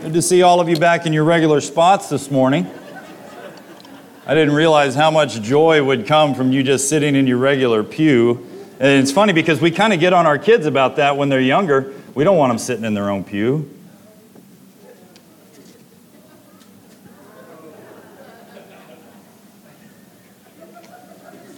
Good 0.00 0.12
to 0.12 0.22
see 0.22 0.42
all 0.42 0.60
of 0.60 0.68
you 0.68 0.76
back 0.76 1.06
in 1.06 1.12
your 1.12 1.24
regular 1.24 1.60
spots 1.60 2.08
this 2.08 2.30
morning. 2.30 2.70
I 4.26 4.34
didn't 4.34 4.54
realize 4.54 4.94
how 4.94 5.10
much 5.10 5.42
joy 5.42 5.82
would 5.82 6.06
come 6.06 6.36
from 6.36 6.52
you 6.52 6.62
just 6.62 6.88
sitting 6.88 7.16
in 7.16 7.26
your 7.26 7.38
regular 7.38 7.82
pew. 7.82 8.46
And 8.78 9.02
it's 9.02 9.10
funny 9.10 9.32
because 9.32 9.60
we 9.60 9.72
kind 9.72 9.92
of 9.92 9.98
get 9.98 10.12
on 10.12 10.24
our 10.24 10.38
kids 10.38 10.66
about 10.66 10.96
that 10.96 11.16
when 11.16 11.30
they're 11.30 11.40
younger. 11.40 11.92
We 12.14 12.22
don't 12.22 12.36
want 12.36 12.50
them 12.50 12.58
sitting 12.58 12.84
in 12.84 12.94
their 12.94 13.10
own 13.10 13.24
pew. 13.24 13.68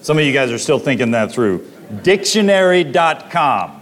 Some 0.00 0.16
of 0.16 0.25
you 0.25 0.32
guys 0.32 0.50
are 0.50 0.59
still 0.59 0.79
thinking 0.79 1.11
that 1.11 1.30
through. 1.30 1.70
Dictionary.com. 2.02 3.80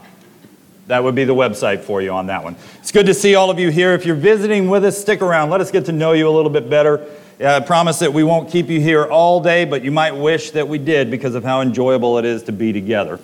That 0.89 1.05
would 1.05 1.15
be 1.15 1.25
the 1.25 1.35
website 1.35 1.83
for 1.83 2.01
you 2.01 2.13
on 2.13 2.27
that 2.27 2.43
one. 2.43 2.57
It's 2.79 2.93
good 2.93 3.07
to 3.07 3.15
see 3.15 3.35
all 3.35 3.51
of 3.51 3.59
you 3.59 3.71
here. 3.71 3.93
If 3.93 4.07
you're 4.07 4.17
visiting 4.17 4.71
with 4.71 4.85
us, 4.85 4.99
stick 4.99 5.21
around. 5.21 5.51
Let 5.51 5.61
us 5.61 5.71
get 5.71 5.85
to 5.87 5.93
know 5.93 6.13
you 6.13 6.27
a 6.27 6.33
little 6.33 6.51
bit 6.51 6.71
better. 6.71 7.07
I 7.45 7.61
promise 7.61 7.99
that 7.99 8.13
we 8.13 8.25
won't 8.25 8.51
keep 8.51 8.69
you 8.69 8.81
here 8.81 9.05
all 9.05 9.41
day, 9.41 9.67
but 9.67 9.85
you 9.85 9.93
might 9.93 10.17
wish 10.17 10.51
that 10.53 10.67
we 10.67 10.79
did 10.79 11.11
because 11.11 11.35
of 11.35 11.45
how 11.45 11.61
enjoyable 11.61 12.19
it 12.19 12.25
is 12.25 12.43
to 12.45 12.53
be 12.53 12.73
together. 12.73 13.21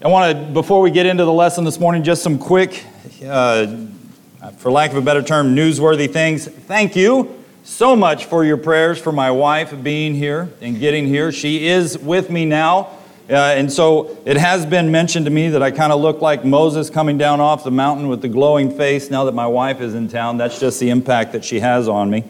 I 0.00 0.06
want 0.06 0.38
to, 0.38 0.52
before 0.52 0.80
we 0.80 0.92
get 0.92 1.06
into 1.06 1.24
the 1.24 1.32
lesson 1.32 1.64
this 1.64 1.80
morning, 1.80 2.04
just 2.04 2.22
some 2.22 2.38
quick, 2.38 2.84
uh, 3.26 3.66
for 4.58 4.70
lack 4.70 4.92
of 4.92 4.96
a 4.96 5.02
better 5.02 5.22
term, 5.22 5.56
newsworthy 5.56 6.10
things. 6.10 6.46
Thank 6.46 6.94
you 6.94 7.42
so 7.64 7.96
much 7.96 8.26
for 8.26 8.44
your 8.44 8.56
prayers 8.56 8.98
for 9.00 9.10
my 9.10 9.32
wife 9.32 9.74
being 9.82 10.14
here 10.14 10.48
and 10.60 10.78
getting 10.78 11.08
here. 11.08 11.32
She 11.32 11.66
is 11.66 11.98
with 11.98 12.30
me 12.30 12.44
now. 12.44 12.97
Uh, 13.30 13.34
and 13.34 13.70
so 13.70 14.16
it 14.24 14.38
has 14.38 14.64
been 14.64 14.90
mentioned 14.90 15.26
to 15.26 15.30
me 15.30 15.50
that 15.50 15.62
I 15.62 15.70
kind 15.70 15.92
of 15.92 16.00
look 16.00 16.22
like 16.22 16.46
Moses 16.46 16.88
coming 16.88 17.18
down 17.18 17.40
off 17.40 17.62
the 17.62 17.70
mountain 17.70 18.08
with 18.08 18.22
the 18.22 18.28
glowing 18.28 18.74
face 18.74 19.10
now 19.10 19.24
that 19.24 19.34
my 19.34 19.46
wife 19.46 19.82
is 19.82 19.94
in 19.94 20.08
town. 20.08 20.38
That's 20.38 20.58
just 20.58 20.80
the 20.80 20.88
impact 20.88 21.32
that 21.32 21.44
she 21.44 21.60
has 21.60 21.88
on 21.88 22.08
me. 22.08 22.24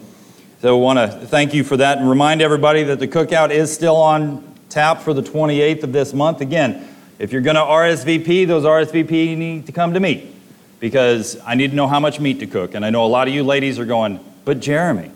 So 0.60 0.76
I 0.76 0.80
want 0.80 0.98
to 0.98 1.26
thank 1.26 1.54
you 1.54 1.62
for 1.62 1.76
that 1.76 1.98
and 1.98 2.10
remind 2.10 2.42
everybody 2.42 2.82
that 2.82 2.98
the 2.98 3.06
cookout 3.06 3.50
is 3.50 3.72
still 3.72 3.94
on 3.94 4.42
tap 4.70 5.02
for 5.02 5.14
the 5.14 5.22
28th 5.22 5.84
of 5.84 5.92
this 5.92 6.12
month. 6.12 6.40
Again, 6.40 6.88
if 7.20 7.32
you're 7.32 7.42
going 7.42 7.54
to 7.54 7.62
RSVP, 7.62 8.48
those 8.48 8.64
RSVP 8.64 9.36
need 9.36 9.66
to 9.66 9.72
come 9.72 9.94
to 9.94 10.00
me 10.00 10.32
because 10.80 11.38
I 11.46 11.54
need 11.54 11.70
to 11.70 11.76
know 11.76 11.86
how 11.86 12.00
much 12.00 12.18
meat 12.18 12.40
to 12.40 12.46
cook. 12.48 12.74
And 12.74 12.84
I 12.84 12.90
know 12.90 13.04
a 13.04 13.06
lot 13.06 13.28
of 13.28 13.34
you 13.34 13.44
ladies 13.44 13.78
are 13.78 13.84
going, 13.84 14.18
but 14.44 14.58
Jeremy, 14.58 15.12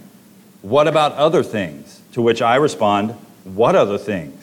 what 0.62 0.86
about 0.86 1.12
other 1.14 1.42
things? 1.42 2.00
To 2.12 2.22
which 2.22 2.40
I 2.40 2.56
respond, 2.56 3.16
What 3.44 3.74
other 3.74 3.98
things? 3.98 4.41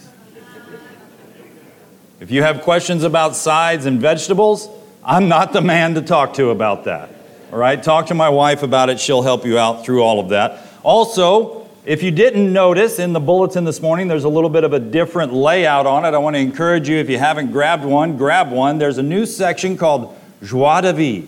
If 2.19 2.31
you 2.31 2.43
have 2.43 2.61
questions 2.61 3.03
about 3.03 3.35
sides 3.37 3.85
and 3.85 4.01
vegetables, 4.01 4.69
I'm 5.05 5.29
not 5.29 5.53
the 5.53 5.61
man 5.61 5.93
to 5.93 6.01
talk 6.01 6.33
to 6.33 6.49
about 6.49 6.83
that. 6.83 7.09
All 7.51 7.57
right? 7.57 7.81
Talk 7.81 8.07
to 8.07 8.13
my 8.13 8.27
wife 8.27 8.61
about 8.61 8.89
it. 8.89 8.99
She'll 8.99 9.21
help 9.21 9.45
you 9.45 9.57
out 9.57 9.85
through 9.85 10.03
all 10.03 10.19
of 10.19 10.29
that. 10.29 10.61
Also, 10.83 11.69
if 11.85 12.03
you 12.03 12.11
didn't 12.11 12.51
notice 12.51 12.99
in 12.99 13.13
the 13.13 13.21
bulletin 13.21 13.63
this 13.63 13.81
morning, 13.81 14.09
there's 14.09 14.25
a 14.25 14.29
little 14.29 14.49
bit 14.49 14.65
of 14.65 14.73
a 14.73 14.79
different 14.79 15.33
layout 15.33 15.85
on 15.85 16.03
it. 16.03 16.13
I 16.13 16.17
want 16.17 16.35
to 16.35 16.41
encourage 16.41 16.89
you, 16.89 16.97
if 16.97 17.09
you 17.09 17.17
haven't 17.17 17.51
grabbed 17.51 17.85
one, 17.85 18.17
grab 18.17 18.51
one. 18.51 18.79
There's 18.79 18.97
a 18.97 19.03
new 19.03 19.25
section 19.25 19.77
called 19.77 20.13
Joie 20.43 20.81
de 20.81 20.91
Vivre. 20.91 21.27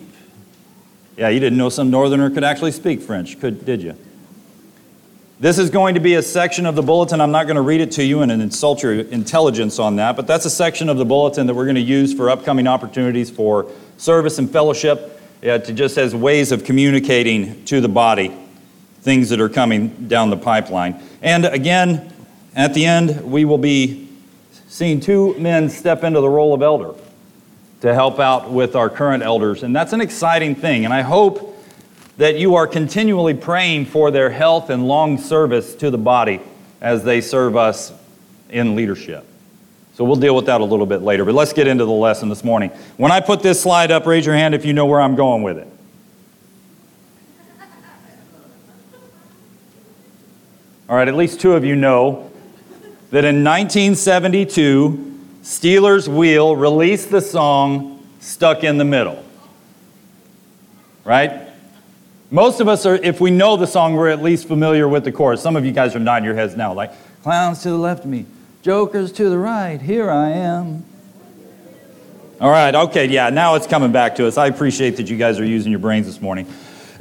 Yeah, 1.15 1.29
you 1.29 1.39
didn't 1.39 1.57
know 1.57 1.69
some 1.69 1.89
northerner 1.89 2.29
could 2.29 2.43
actually 2.43 2.73
speak 2.73 3.01
French, 3.01 3.39
could, 3.39 3.65
did 3.65 3.81
you? 3.81 3.95
This 5.41 5.57
is 5.57 5.71
going 5.71 5.95
to 5.95 5.99
be 5.99 6.13
a 6.13 6.21
section 6.21 6.67
of 6.67 6.75
the 6.75 6.83
bulletin. 6.83 7.19
I'm 7.19 7.31
not 7.31 7.45
going 7.45 7.55
to 7.55 7.63
read 7.63 7.81
it 7.81 7.93
to 7.93 8.03
you 8.03 8.21
and 8.21 8.31
insult 8.31 8.83
your 8.83 8.93
intelligence 8.93 9.79
on 9.79 9.95
that, 9.95 10.15
but 10.15 10.27
that's 10.27 10.45
a 10.45 10.51
section 10.51 10.87
of 10.87 10.99
the 10.99 11.03
bulletin 11.03 11.47
that 11.47 11.55
we're 11.55 11.65
going 11.65 11.73
to 11.73 11.81
use 11.81 12.13
for 12.13 12.29
upcoming 12.29 12.67
opportunities 12.67 13.31
for 13.31 13.65
service 13.97 14.37
and 14.37 14.51
fellowship, 14.51 15.19
yeah, 15.41 15.57
to 15.57 15.73
just 15.73 15.97
as 15.97 16.13
ways 16.13 16.51
of 16.51 16.63
communicating 16.63 17.65
to 17.65 17.81
the 17.81 17.89
body 17.89 18.37
things 19.01 19.29
that 19.29 19.41
are 19.41 19.49
coming 19.49 19.87
down 20.07 20.29
the 20.29 20.37
pipeline. 20.37 21.01
And 21.23 21.45
again, 21.45 22.13
at 22.55 22.75
the 22.75 22.85
end, 22.85 23.21
we 23.23 23.43
will 23.43 23.57
be 23.57 24.09
seeing 24.67 24.99
two 24.99 25.33
men 25.39 25.69
step 25.69 26.03
into 26.03 26.21
the 26.21 26.29
role 26.29 26.53
of 26.53 26.61
elder 26.61 26.93
to 27.81 27.95
help 27.95 28.19
out 28.19 28.51
with 28.51 28.75
our 28.75 28.91
current 28.91 29.23
elders. 29.23 29.63
And 29.63 29.75
that's 29.75 29.91
an 29.91 30.01
exciting 30.01 30.53
thing. 30.53 30.85
And 30.85 30.93
I 30.93 31.01
hope 31.01 31.50
that 32.21 32.37
you 32.37 32.53
are 32.53 32.67
continually 32.67 33.33
praying 33.33 33.83
for 33.83 34.11
their 34.11 34.29
health 34.29 34.69
and 34.69 34.87
long 34.87 35.17
service 35.17 35.73
to 35.73 35.89
the 35.89 35.97
body 35.97 36.39
as 36.79 37.03
they 37.03 37.19
serve 37.19 37.57
us 37.57 37.91
in 38.51 38.75
leadership. 38.75 39.25
So 39.95 40.03
we'll 40.03 40.17
deal 40.17 40.35
with 40.35 40.45
that 40.45 40.61
a 40.61 40.63
little 40.63 40.85
bit 40.85 41.01
later, 41.01 41.25
but 41.25 41.33
let's 41.33 41.51
get 41.51 41.65
into 41.65 41.83
the 41.83 41.89
lesson 41.89 42.29
this 42.29 42.43
morning. 42.43 42.69
When 42.97 43.11
I 43.11 43.21
put 43.21 43.41
this 43.41 43.59
slide 43.59 43.89
up, 43.89 44.05
raise 44.05 44.23
your 44.23 44.35
hand 44.35 44.53
if 44.53 44.65
you 44.65 44.71
know 44.71 44.85
where 44.85 45.01
I'm 45.01 45.15
going 45.15 45.41
with 45.41 45.57
it. 45.57 45.67
All 50.87 50.95
right, 50.95 51.07
at 51.07 51.15
least 51.15 51.41
two 51.41 51.53
of 51.53 51.65
you 51.65 51.75
know 51.75 52.31
that 53.09 53.25
in 53.25 53.43
1972, 53.43 55.19
Stealers 55.41 56.07
Wheel 56.07 56.55
released 56.55 57.09
the 57.09 57.21
song 57.21 58.07
Stuck 58.19 58.63
in 58.63 58.77
the 58.77 58.85
Middle. 58.85 59.25
Right? 61.03 61.47
Most 62.33 62.61
of 62.61 62.69
us 62.69 62.85
are, 62.85 62.95
if 62.95 63.19
we 63.19 63.29
know 63.29 63.57
the 63.57 63.67
song, 63.67 63.93
we're 63.93 64.07
at 64.07 64.23
least 64.23 64.47
familiar 64.47 64.87
with 64.87 65.03
the 65.03 65.11
chorus. 65.11 65.41
Some 65.41 65.57
of 65.57 65.65
you 65.65 65.73
guys 65.73 65.97
are 65.97 65.99
nodding 65.99 66.23
your 66.23 66.33
heads 66.33 66.55
now, 66.55 66.73
like, 66.73 66.93
clowns 67.23 67.61
to 67.63 67.69
the 67.69 67.75
left 67.75 68.05
of 68.05 68.09
me, 68.09 68.25
jokers 68.61 69.11
to 69.11 69.29
the 69.29 69.37
right, 69.37 69.81
here 69.81 70.09
I 70.09 70.29
am. 70.29 70.85
All 72.39 72.49
right, 72.49 72.73
okay, 72.73 73.09
yeah, 73.09 73.31
now 73.31 73.55
it's 73.55 73.67
coming 73.67 73.91
back 73.91 74.15
to 74.15 74.27
us. 74.27 74.37
I 74.37 74.47
appreciate 74.47 74.95
that 74.95 75.09
you 75.09 75.17
guys 75.17 75.41
are 75.41 75.45
using 75.45 75.71
your 75.71 75.79
brains 75.79 76.05
this 76.05 76.21
morning. 76.21 76.47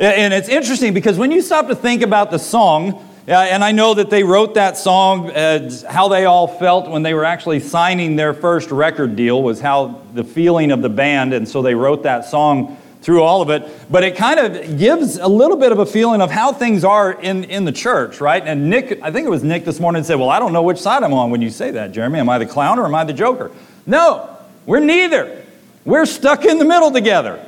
And 0.00 0.34
it's 0.34 0.48
interesting 0.48 0.94
because 0.94 1.16
when 1.16 1.30
you 1.30 1.42
stop 1.42 1.68
to 1.68 1.76
think 1.76 2.02
about 2.02 2.32
the 2.32 2.38
song, 2.38 3.06
and 3.28 3.62
I 3.62 3.70
know 3.70 3.94
that 3.94 4.10
they 4.10 4.24
wrote 4.24 4.54
that 4.54 4.76
song, 4.78 5.30
uh, 5.30 5.70
how 5.88 6.08
they 6.08 6.24
all 6.24 6.48
felt 6.48 6.90
when 6.90 7.04
they 7.04 7.14
were 7.14 7.24
actually 7.24 7.60
signing 7.60 8.16
their 8.16 8.34
first 8.34 8.72
record 8.72 9.14
deal 9.14 9.40
was 9.44 9.60
how 9.60 10.02
the 10.12 10.24
feeling 10.24 10.72
of 10.72 10.82
the 10.82 10.88
band, 10.88 11.32
and 11.34 11.48
so 11.48 11.62
they 11.62 11.76
wrote 11.76 12.02
that 12.02 12.24
song 12.24 12.76
through 13.02 13.22
all 13.22 13.40
of 13.40 13.50
it, 13.50 13.66
but 13.90 14.04
it 14.04 14.16
kind 14.16 14.38
of 14.38 14.78
gives 14.78 15.16
a 15.16 15.26
little 15.26 15.56
bit 15.56 15.72
of 15.72 15.78
a 15.78 15.86
feeling 15.86 16.20
of 16.20 16.30
how 16.30 16.52
things 16.52 16.84
are 16.84 17.12
in, 17.12 17.44
in 17.44 17.64
the 17.64 17.72
church, 17.72 18.20
right? 18.20 18.42
And 18.44 18.68
Nick, 18.68 19.00
I 19.02 19.10
think 19.10 19.26
it 19.26 19.30
was 19.30 19.42
Nick 19.42 19.64
this 19.64 19.80
morning 19.80 20.04
said, 20.04 20.16
Well, 20.16 20.28
I 20.28 20.38
don't 20.38 20.52
know 20.52 20.62
which 20.62 20.78
side 20.78 21.02
I'm 21.02 21.14
on 21.14 21.30
when 21.30 21.40
you 21.40 21.50
say 21.50 21.70
that, 21.70 21.92
Jeremy. 21.92 22.18
Am 22.18 22.28
I 22.28 22.38
the 22.38 22.46
clown 22.46 22.78
or 22.78 22.84
am 22.84 22.94
I 22.94 23.04
the 23.04 23.12
joker? 23.12 23.50
No, 23.86 24.36
we're 24.66 24.80
neither. 24.80 25.44
We're 25.84 26.06
stuck 26.06 26.44
in 26.44 26.58
the 26.58 26.64
middle 26.64 26.90
together. 26.90 27.44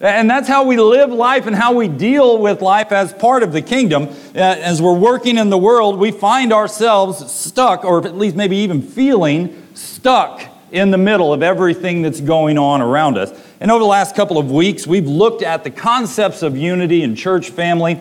And 0.00 0.28
that's 0.28 0.46
how 0.46 0.64
we 0.64 0.76
live 0.76 1.10
life 1.10 1.46
and 1.46 1.56
how 1.56 1.72
we 1.72 1.88
deal 1.88 2.38
with 2.38 2.60
life 2.60 2.92
as 2.92 3.14
part 3.14 3.42
of 3.42 3.52
the 3.52 3.62
kingdom. 3.62 4.08
As 4.34 4.82
we're 4.82 4.92
working 4.92 5.38
in 5.38 5.48
the 5.48 5.56
world, 5.56 5.98
we 5.98 6.10
find 6.10 6.52
ourselves 6.52 7.32
stuck, 7.32 7.84
or 7.84 8.04
at 8.04 8.14
least 8.14 8.36
maybe 8.36 8.56
even 8.58 8.82
feeling 8.82 9.66
stuck 9.72 10.42
in 10.70 10.90
the 10.90 10.98
middle 10.98 11.32
of 11.32 11.42
everything 11.42 12.02
that's 12.02 12.20
going 12.20 12.58
on 12.58 12.82
around 12.82 13.16
us. 13.16 13.32
And 13.58 13.70
over 13.70 13.78
the 13.78 13.86
last 13.86 14.14
couple 14.14 14.36
of 14.36 14.50
weeks, 14.50 14.86
we've 14.86 15.06
looked 15.06 15.42
at 15.42 15.64
the 15.64 15.70
concepts 15.70 16.42
of 16.42 16.58
unity 16.58 17.02
and 17.02 17.16
church 17.16 17.48
family. 17.48 18.00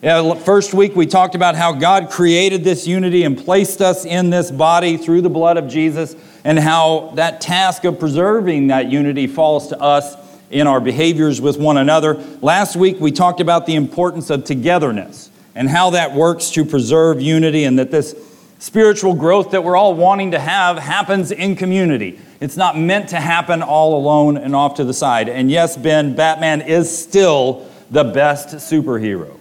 First 0.00 0.74
week, 0.74 0.96
we 0.96 1.06
talked 1.06 1.36
about 1.36 1.54
how 1.54 1.72
God 1.72 2.10
created 2.10 2.64
this 2.64 2.84
unity 2.86 3.22
and 3.22 3.38
placed 3.38 3.80
us 3.80 4.04
in 4.04 4.30
this 4.30 4.50
body 4.50 4.96
through 4.96 5.20
the 5.20 5.30
blood 5.30 5.56
of 5.56 5.68
Jesus, 5.68 6.16
and 6.44 6.58
how 6.58 7.12
that 7.14 7.40
task 7.40 7.84
of 7.84 8.00
preserving 8.00 8.68
that 8.68 8.90
unity 8.90 9.26
falls 9.26 9.68
to 9.68 9.80
us 9.80 10.16
in 10.50 10.66
our 10.66 10.80
behaviors 10.80 11.40
with 11.40 11.58
one 11.58 11.76
another. 11.76 12.14
Last 12.40 12.74
week, 12.74 12.98
we 12.98 13.12
talked 13.12 13.40
about 13.40 13.66
the 13.66 13.74
importance 13.74 14.30
of 14.30 14.44
togetherness 14.44 15.30
and 15.54 15.68
how 15.68 15.90
that 15.90 16.12
works 16.12 16.50
to 16.50 16.64
preserve 16.64 17.20
unity, 17.20 17.64
and 17.64 17.78
that 17.78 17.90
this 17.90 18.14
spiritual 18.58 19.14
growth 19.14 19.52
that 19.52 19.62
we're 19.62 19.76
all 19.76 19.94
wanting 19.94 20.32
to 20.32 20.38
have 20.38 20.78
happens 20.78 21.30
in 21.30 21.56
community. 21.56 22.20
It's 22.40 22.56
not 22.56 22.78
meant 22.78 23.10
to 23.10 23.16
happen 23.16 23.62
all 23.62 23.96
alone 23.96 24.36
and 24.36 24.54
off 24.54 24.74
to 24.74 24.84
the 24.84 24.94
side. 24.94 25.28
And 25.28 25.50
yes, 25.50 25.76
Ben, 25.76 26.14
Batman 26.14 26.60
is 26.60 26.96
still 26.96 27.68
the 27.90 28.04
best 28.04 28.48
superhero. 28.56 29.34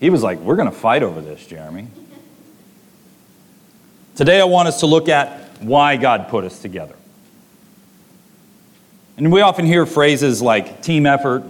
He 0.00 0.10
was 0.10 0.22
like, 0.22 0.38
We're 0.38 0.56
going 0.56 0.70
to 0.70 0.76
fight 0.76 1.02
over 1.02 1.20
this, 1.20 1.44
Jeremy. 1.46 1.88
Today, 4.14 4.40
I 4.40 4.44
want 4.44 4.68
us 4.68 4.80
to 4.80 4.86
look 4.86 5.08
at 5.08 5.28
why 5.60 5.96
God 5.96 6.28
put 6.28 6.44
us 6.44 6.60
together. 6.60 6.94
And 9.16 9.32
we 9.32 9.40
often 9.40 9.66
hear 9.66 9.86
phrases 9.86 10.40
like 10.40 10.82
team 10.82 11.06
effort, 11.06 11.44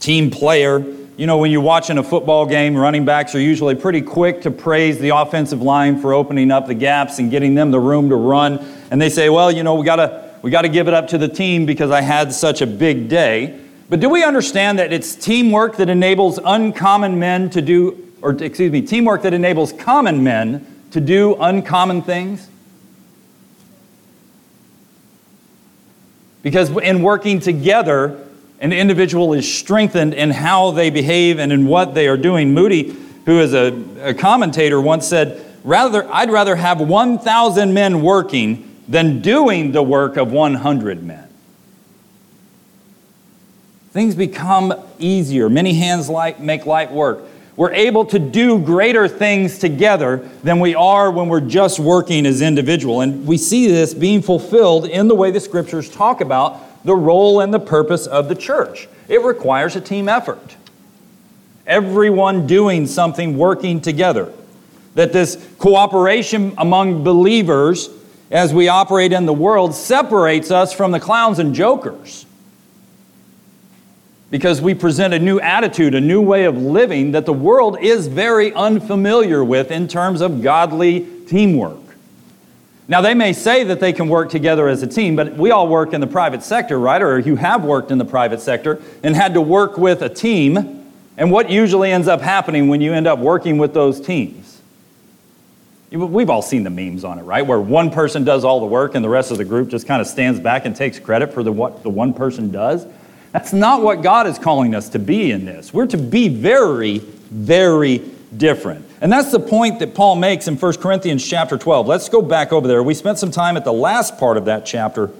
team 0.00 0.30
player, 0.30 0.84
you 1.20 1.26
know, 1.26 1.36
when 1.36 1.50
you're 1.50 1.60
watching 1.60 1.98
a 1.98 2.02
football 2.02 2.46
game, 2.46 2.74
running 2.74 3.04
backs 3.04 3.34
are 3.34 3.40
usually 3.40 3.74
pretty 3.74 4.00
quick 4.00 4.40
to 4.40 4.50
praise 4.50 4.98
the 4.98 5.10
offensive 5.10 5.60
line 5.60 6.00
for 6.00 6.14
opening 6.14 6.50
up 6.50 6.66
the 6.66 6.72
gaps 6.72 7.18
and 7.18 7.30
getting 7.30 7.54
them 7.54 7.70
the 7.70 7.78
room 7.78 8.08
to 8.08 8.16
run. 8.16 8.58
And 8.90 8.98
they 8.98 9.10
say, 9.10 9.28
well, 9.28 9.52
you 9.52 9.62
know, 9.62 9.74
we 9.74 9.84
gotta 9.84 10.32
we 10.40 10.50
gotta 10.50 10.70
give 10.70 10.88
it 10.88 10.94
up 10.94 11.08
to 11.08 11.18
the 11.18 11.28
team 11.28 11.66
because 11.66 11.90
I 11.90 12.00
had 12.00 12.32
such 12.32 12.62
a 12.62 12.66
big 12.66 13.10
day. 13.10 13.60
But 13.90 14.00
do 14.00 14.08
we 14.08 14.24
understand 14.24 14.78
that 14.78 14.94
it's 14.94 15.14
teamwork 15.14 15.76
that 15.76 15.90
enables 15.90 16.38
uncommon 16.42 17.18
men 17.18 17.50
to 17.50 17.60
do, 17.60 18.14
or 18.22 18.30
excuse 18.42 18.72
me, 18.72 18.80
teamwork 18.80 19.20
that 19.20 19.34
enables 19.34 19.74
common 19.74 20.24
men 20.24 20.64
to 20.92 21.02
do 21.02 21.36
uncommon 21.38 22.00
things? 22.00 22.48
Because 26.42 26.70
in 26.78 27.02
working 27.02 27.40
together, 27.40 28.26
An 28.60 28.74
individual 28.74 29.32
is 29.32 29.52
strengthened 29.52 30.12
in 30.12 30.30
how 30.30 30.70
they 30.70 30.90
behave 30.90 31.38
and 31.38 31.50
in 31.50 31.66
what 31.66 31.94
they 31.94 32.06
are 32.08 32.18
doing. 32.18 32.52
Moody, 32.52 32.94
who 33.24 33.40
is 33.40 33.54
a, 33.54 33.82
a 34.02 34.14
commentator, 34.14 34.80
once 34.80 35.06
said, 35.06 35.42
rather, 35.64 36.06
I'd 36.12 36.30
rather 36.30 36.56
have 36.56 36.80
1,000 36.80 37.72
men 37.72 38.02
working 38.02 38.66
than 38.86 39.22
doing 39.22 39.72
the 39.72 39.82
work 39.82 40.16
of 40.18 40.30
100 40.30 41.02
men. 41.02 41.26
Things 43.92 44.14
become 44.14 44.74
easier. 44.98 45.48
Many 45.48 45.74
hands 45.74 46.08
light, 46.08 46.40
make 46.40 46.66
light 46.66 46.92
work. 46.92 47.24
We're 47.56 47.72
able 47.72 48.04
to 48.06 48.18
do 48.18 48.58
greater 48.58 49.08
things 49.08 49.58
together 49.58 50.28
than 50.42 50.60
we 50.60 50.74
are 50.74 51.10
when 51.10 51.28
we're 51.28 51.40
just 51.40 51.78
working 51.78 52.24
as 52.24 52.40
individual. 52.40 53.00
And 53.00 53.26
we 53.26 53.36
see 53.36 53.66
this 53.66 53.92
being 53.94 54.22
fulfilled 54.22 54.86
in 54.86 55.08
the 55.08 55.14
way 55.14 55.30
the 55.30 55.40
scriptures 55.40 55.88
talk 55.88 56.20
about 56.20 56.60
the 56.84 56.94
role 56.94 57.40
and 57.40 57.52
the 57.52 57.60
purpose 57.60 58.06
of 58.06 58.28
the 58.28 58.34
church. 58.34 58.88
It 59.08 59.22
requires 59.22 59.76
a 59.76 59.80
team 59.80 60.08
effort. 60.08 60.56
Everyone 61.66 62.46
doing 62.46 62.86
something, 62.86 63.36
working 63.36 63.80
together. 63.80 64.32
That 64.94 65.12
this 65.12 65.36
cooperation 65.58 66.54
among 66.58 67.04
believers 67.04 67.90
as 68.30 68.54
we 68.54 68.68
operate 68.68 69.12
in 69.12 69.26
the 69.26 69.32
world 69.32 69.74
separates 69.74 70.50
us 70.50 70.72
from 70.72 70.92
the 70.92 71.00
clowns 71.00 71.38
and 71.38 71.54
jokers 71.54 72.26
because 74.30 74.62
we 74.62 74.74
present 74.74 75.12
a 75.12 75.18
new 75.18 75.40
attitude, 75.40 75.94
a 75.94 76.00
new 76.00 76.22
way 76.22 76.44
of 76.44 76.56
living 76.56 77.12
that 77.12 77.26
the 77.26 77.32
world 77.32 77.78
is 77.80 78.06
very 78.06 78.52
unfamiliar 78.54 79.44
with 79.44 79.70
in 79.72 79.88
terms 79.88 80.20
of 80.20 80.40
godly 80.40 81.06
teamwork. 81.26 81.79
Now, 82.90 83.00
they 83.00 83.14
may 83.14 83.32
say 83.32 83.62
that 83.62 83.78
they 83.78 83.92
can 83.92 84.08
work 84.08 84.30
together 84.30 84.66
as 84.66 84.82
a 84.82 84.86
team, 84.88 85.14
but 85.14 85.36
we 85.36 85.52
all 85.52 85.68
work 85.68 85.92
in 85.92 86.00
the 86.00 86.08
private 86.08 86.42
sector, 86.42 86.76
right? 86.76 87.00
Or 87.00 87.20
you 87.20 87.36
have 87.36 87.64
worked 87.64 87.92
in 87.92 87.98
the 87.98 88.04
private 88.04 88.40
sector 88.40 88.82
and 89.04 89.14
had 89.14 89.34
to 89.34 89.40
work 89.40 89.78
with 89.78 90.02
a 90.02 90.08
team. 90.08 90.90
And 91.16 91.30
what 91.30 91.50
usually 91.50 91.92
ends 91.92 92.08
up 92.08 92.20
happening 92.20 92.66
when 92.66 92.80
you 92.80 92.92
end 92.92 93.06
up 93.06 93.20
working 93.20 93.58
with 93.58 93.74
those 93.74 94.00
teams? 94.00 94.60
We've 95.92 96.30
all 96.30 96.42
seen 96.42 96.64
the 96.64 96.70
memes 96.70 97.04
on 97.04 97.20
it, 97.20 97.22
right? 97.22 97.46
Where 97.46 97.60
one 97.60 97.92
person 97.92 98.24
does 98.24 98.42
all 98.42 98.58
the 98.58 98.66
work 98.66 98.96
and 98.96 99.04
the 99.04 99.08
rest 99.08 99.30
of 99.30 99.38
the 99.38 99.44
group 99.44 99.68
just 99.68 99.86
kind 99.86 100.00
of 100.00 100.08
stands 100.08 100.40
back 100.40 100.64
and 100.64 100.74
takes 100.74 100.98
credit 100.98 101.32
for 101.32 101.44
the, 101.44 101.52
what 101.52 101.84
the 101.84 101.90
one 101.90 102.12
person 102.12 102.50
does. 102.50 102.84
That's 103.30 103.52
not 103.52 103.82
what 103.82 104.02
God 104.02 104.26
is 104.26 104.36
calling 104.36 104.74
us 104.74 104.88
to 104.88 104.98
be 104.98 105.30
in 105.30 105.44
this. 105.44 105.72
We're 105.72 105.86
to 105.86 105.96
be 105.96 106.28
very, 106.28 106.98
very 106.98 107.98
different. 108.36 108.86
And 109.00 109.12
that's 109.12 109.32
the 109.32 109.40
point 109.40 109.80
that 109.80 109.94
Paul 109.94 110.16
makes 110.16 110.48
in 110.48 110.56
1 110.56 110.74
Corinthians 110.74 111.26
chapter 111.26 111.58
12. 111.58 111.86
Let's 111.86 112.08
go 112.08 112.22
back 112.22 112.52
over 112.52 112.68
there. 112.68 112.82
We 112.82 112.94
spent 112.94 113.18
some 113.18 113.30
time 113.30 113.56
at 113.56 113.64
the 113.64 113.72
last 113.72 114.18
part 114.18 114.36
of 114.36 114.44
that 114.44 114.64
chapter 114.66 115.10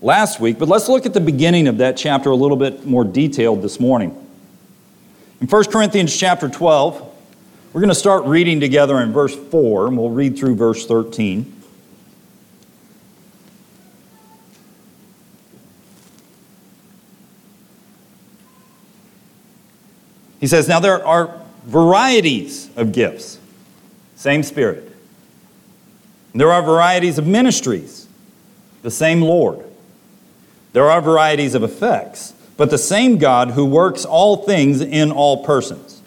last 0.00 0.40
week, 0.40 0.58
but 0.58 0.68
let's 0.68 0.88
look 0.88 1.06
at 1.06 1.14
the 1.14 1.20
beginning 1.20 1.68
of 1.68 1.78
that 1.78 1.96
chapter 1.96 2.30
a 2.30 2.36
little 2.36 2.56
bit 2.56 2.86
more 2.86 3.04
detailed 3.04 3.62
this 3.62 3.78
morning. 3.80 4.26
In 5.40 5.46
1 5.46 5.64
Corinthians 5.64 6.16
chapter 6.16 6.48
12, 6.48 7.16
we're 7.72 7.80
going 7.80 7.88
to 7.90 7.94
start 7.94 8.24
reading 8.24 8.60
together 8.60 8.98
in 9.00 9.12
verse 9.12 9.36
4, 9.36 9.88
and 9.88 9.96
we'll 9.96 10.10
read 10.10 10.38
through 10.38 10.56
verse 10.56 10.86
13. 10.86 11.54
He 20.40 20.46
says, 20.46 20.68
Now 20.68 20.80
there 20.80 21.04
are 21.04 21.40
varieties 21.68 22.70
of 22.76 22.90
gifts, 22.92 23.38
same 24.16 24.42
Spirit. 24.42 24.90
There 26.34 26.50
are 26.50 26.62
varieties 26.62 27.18
of 27.18 27.26
ministries, 27.26 28.08
the 28.82 28.90
same 28.90 29.22
Lord. 29.22 29.64
There 30.72 30.90
are 30.90 31.00
varieties 31.00 31.54
of 31.54 31.62
effects, 31.62 32.34
but 32.56 32.70
the 32.70 32.78
same 32.78 33.18
God 33.18 33.52
who 33.52 33.64
works 33.64 34.04
all 34.04 34.38
things 34.38 34.80
in 34.80 35.12
all 35.12 35.44
persons. 35.44 36.02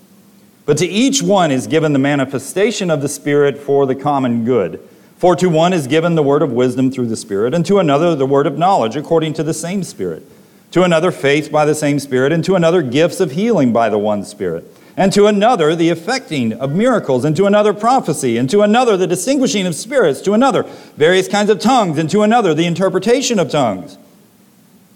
But 0.66 0.78
to 0.80 0.86
each 0.86 1.22
one 1.22 1.52
is 1.52 1.68
given 1.68 1.94
the 1.94 2.00
manifestation 2.00 2.92
of 2.92 3.02
the 3.02 3.10
Spirit 3.10 3.58
for 3.58 3.86
the 3.86 3.96
common 3.96 4.44
good. 4.44 4.86
For 5.18 5.36
to 5.36 5.48
one 5.48 5.74
is 5.74 5.88
given 5.88 6.16
the 6.16 6.24
word 6.24 6.42
of 6.42 6.52
wisdom 6.52 6.92
through 6.92 7.08
the 7.08 7.16
Spirit, 7.16 7.54
and 7.54 7.66
to 7.68 7.80
another 7.80 8.16
the 8.16 8.26
word 8.26 8.48
of 8.48 8.58
knowledge 8.58 8.96
according 8.96 9.34
to 9.34 9.44
the 9.44 9.54
same 9.54 9.84
Spirit 9.84 10.26
to 10.72 10.84
another 10.84 11.12
faith 11.12 11.52
by 11.52 11.66
the 11.66 11.76
same 11.76 12.00
Spirit, 12.00 12.32
and 12.32 12.44
to 12.46 12.56
another 12.56 12.82
gifts 12.82 13.20
of 13.20 13.32
healing 13.32 13.74
by 13.74 13.90
the 13.90 14.00
one 14.00 14.24
Spirit, 14.24 14.66
and 14.98 15.14
to 15.14 15.28
another 15.28 15.76
the 15.76 15.90
effecting 15.90 16.54
of 16.54 16.72
miracles, 16.72 17.26
and 17.26 17.36
to 17.36 17.46
another 17.46 17.74
prophecy, 17.74 18.38
and 18.38 18.50
to 18.50 18.62
another 18.62 18.98
the 18.98 19.08
distinguishing 19.08 19.66
of 19.66 19.76
spirits, 19.76 20.22
to 20.22 20.34
another 20.34 20.64
various 20.96 21.28
kinds 21.28 21.50
of 21.50 21.60
tongues, 21.60 21.98
and 21.98 22.10
to 22.10 22.22
another 22.22 22.54
the 22.54 22.66
interpretation 22.66 23.40
of 23.40 23.50
tongues. 23.50 23.98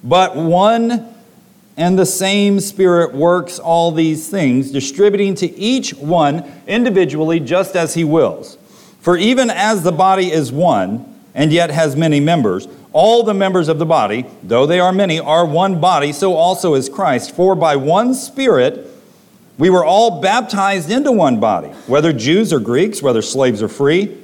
But 0.04 0.36
one 0.36 1.14
and 1.78 2.00
the 2.00 2.06
same 2.06 2.60
Spirit 2.60 3.14
works 3.14 3.60
all 3.60 3.92
these 3.92 4.30
things, 4.30 4.72
distributing 4.72 5.36
to 5.36 5.54
each 5.58 5.94
one 5.94 6.50
individually 6.68 7.40
just 7.40 7.76
as 7.76 7.94
He 7.94 8.04
wills. 8.04 8.58
For 9.02 9.18
even 9.18 9.50
as 9.50 9.84
the 9.84 9.92
body 9.92 10.32
is 10.32 10.52
one, 10.52 11.14
and 11.34 11.52
yet 11.52 11.70
has 11.70 11.96
many 11.96 12.20
members, 12.20 12.68
all 12.94 13.24
the 13.24 13.34
members 13.34 13.68
of 13.68 13.78
the 13.78 13.86
body, 13.86 14.26
though 14.42 14.66
they 14.66 14.80
are 14.80 14.94
many, 14.94 15.20
are 15.20 15.46
one 15.46 15.82
body, 15.82 16.14
so 16.14 16.34
also 16.34 16.76
is 16.76 16.88
Christ. 16.88 17.36
For 17.36 17.54
by 17.54 17.76
one 17.76 18.14
Spirit 18.14 18.88
we 19.57 19.69
were 19.69 19.86
all 19.86 20.22
baptized 20.22 20.92
into 20.92 21.12
one 21.12 21.40
body, 21.40 21.69
whether 21.88 22.12
Jews 22.12 22.52
or 22.52 22.60
Greeks, 22.60 23.02
whether 23.02 23.22
slaves 23.22 23.62
or 23.62 23.68
free, 23.68 24.18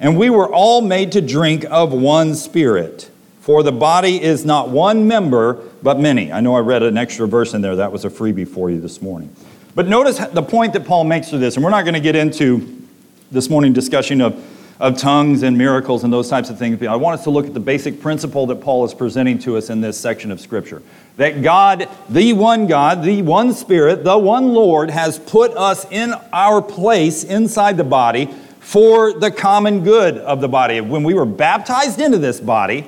and 0.00 0.16
we 0.16 0.30
were 0.30 0.52
all 0.52 0.80
made 0.80 1.12
to 1.12 1.20
drink 1.20 1.64
of 1.70 1.92
one 1.92 2.34
Spirit. 2.34 3.10
For 3.40 3.62
the 3.62 3.72
body 3.72 4.22
is 4.22 4.44
not 4.44 4.68
one 4.68 5.08
member, 5.08 5.54
but 5.82 5.98
many. 5.98 6.32
I 6.32 6.40
know 6.40 6.54
I 6.54 6.60
read 6.60 6.82
an 6.82 6.98
extra 6.98 7.26
verse 7.26 7.54
in 7.54 7.62
there. 7.62 7.76
That 7.76 7.92
was 7.92 8.04
a 8.04 8.10
freebie 8.10 8.46
for 8.46 8.70
you 8.70 8.80
this 8.80 9.00
morning. 9.00 9.34
But 9.74 9.86
notice 9.86 10.18
the 10.18 10.42
point 10.42 10.72
that 10.74 10.86
Paul 10.86 11.04
makes 11.04 11.30
through 11.30 11.38
this, 11.38 11.56
and 11.56 11.64
we're 11.64 11.70
not 11.70 11.82
going 11.82 11.94
to 11.94 12.00
get 12.00 12.16
into 12.16 12.86
this 13.30 13.48
morning 13.48 13.72
discussion 13.72 14.20
of 14.20 14.42
of 14.80 14.96
tongues 14.96 15.42
and 15.42 15.58
miracles 15.58 16.04
and 16.04 16.12
those 16.12 16.28
types 16.28 16.50
of 16.50 16.58
things. 16.58 16.80
I 16.82 16.94
want 16.96 17.18
us 17.18 17.24
to 17.24 17.30
look 17.30 17.46
at 17.46 17.54
the 17.54 17.60
basic 17.60 18.00
principle 18.00 18.46
that 18.46 18.60
Paul 18.60 18.84
is 18.84 18.94
presenting 18.94 19.38
to 19.40 19.56
us 19.56 19.70
in 19.70 19.80
this 19.80 19.98
section 19.98 20.30
of 20.30 20.40
Scripture. 20.40 20.82
That 21.18 21.42
God, 21.42 21.88
the 22.08 22.32
one 22.32 22.68
God, 22.68 23.02
the 23.02 23.22
one 23.22 23.52
Spirit, 23.52 24.04
the 24.04 24.16
one 24.16 24.48
Lord, 24.54 24.88
has 24.90 25.18
put 25.18 25.50
us 25.56 25.84
in 25.90 26.14
our 26.32 26.62
place 26.62 27.24
inside 27.24 27.76
the 27.76 27.84
body 27.84 28.26
for 28.60 29.12
the 29.12 29.32
common 29.32 29.82
good 29.82 30.16
of 30.16 30.40
the 30.40 30.48
body. 30.48 30.80
When 30.80 31.02
we 31.02 31.14
were 31.14 31.26
baptized 31.26 32.00
into 32.00 32.18
this 32.18 32.38
body, 32.38 32.86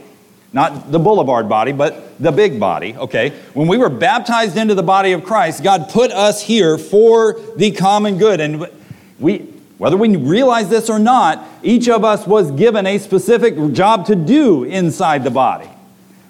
not 0.52 0.92
the 0.92 1.00
boulevard 1.00 1.48
body, 1.48 1.72
but 1.72 2.16
the 2.20 2.30
big 2.30 2.60
body, 2.60 2.94
okay? 2.94 3.30
When 3.52 3.66
we 3.66 3.78
were 3.78 3.88
baptized 3.88 4.56
into 4.56 4.76
the 4.76 4.82
body 4.84 5.10
of 5.10 5.24
Christ, 5.24 5.64
God 5.64 5.88
put 5.88 6.12
us 6.12 6.40
here 6.40 6.78
for 6.78 7.40
the 7.56 7.72
common 7.72 8.16
good. 8.16 8.40
And 8.40 8.68
we, 9.18 9.38
whether 9.78 9.96
we 9.96 10.14
realize 10.16 10.68
this 10.68 10.88
or 10.88 11.00
not, 11.00 11.44
each 11.64 11.88
of 11.88 12.04
us 12.04 12.28
was 12.28 12.52
given 12.52 12.86
a 12.86 12.98
specific 12.98 13.56
job 13.72 14.06
to 14.06 14.14
do 14.14 14.62
inside 14.62 15.24
the 15.24 15.30
body. 15.32 15.68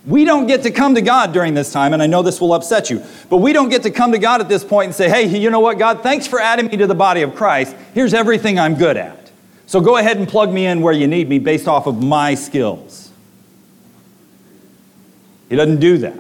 We 0.07 0.25
don't 0.25 0.47
get 0.47 0.63
to 0.63 0.71
come 0.71 0.95
to 0.95 1.03
God 1.03 1.33
during 1.33 1.55
this 1.55 1.73
time, 1.73 1.93
and 1.93 2.03
I 2.03 2.07
know 2.07 2.23
this 2.23 2.41
will 2.41 2.55
upset 2.55 2.89
you, 2.89 3.05
but 3.29 3.39
we 3.39 3.53
don't 3.53 3.69
get 3.69 3.83
to 3.83 3.91
come 3.91 4.13
to 4.13 4.19
God 4.19 4.41
at 4.41 4.49
this 4.49 4.65
point 4.65 4.87
and 4.87 4.95
say, 4.95 5.11
hey, 5.11 5.27
you 5.27 5.51
know 5.51 5.61
what, 5.61 5.79
God, 5.79 6.03
thanks 6.03 6.27
for 6.27 6.41
adding 6.41 6.67
me 6.67 6.77
to 6.79 6.87
the 6.87 6.95
body 6.95 7.21
of 7.23 7.35
Christ. 7.35 7.77
Here's 7.93 8.15
everything 8.15 8.59
I'm 8.59 8.77
good 8.77 8.97
at. 8.97 9.31
So 9.67 9.81
go 9.81 9.99
ahead 9.99 10.17
and 10.17 10.27
plug 10.27 10.53
me 10.53 10.67
in 10.67 10.81
where 10.81 10.95
you 10.95 11.07
need 11.07 11.29
me 11.29 11.39
based 11.39 11.69
off 11.69 11.87
of 11.87 12.03
my 12.03 12.35
skills. 12.35 13.13
He 15.49 15.57
doesn't 15.57 15.81
do 15.81 15.99
that. 15.99 16.19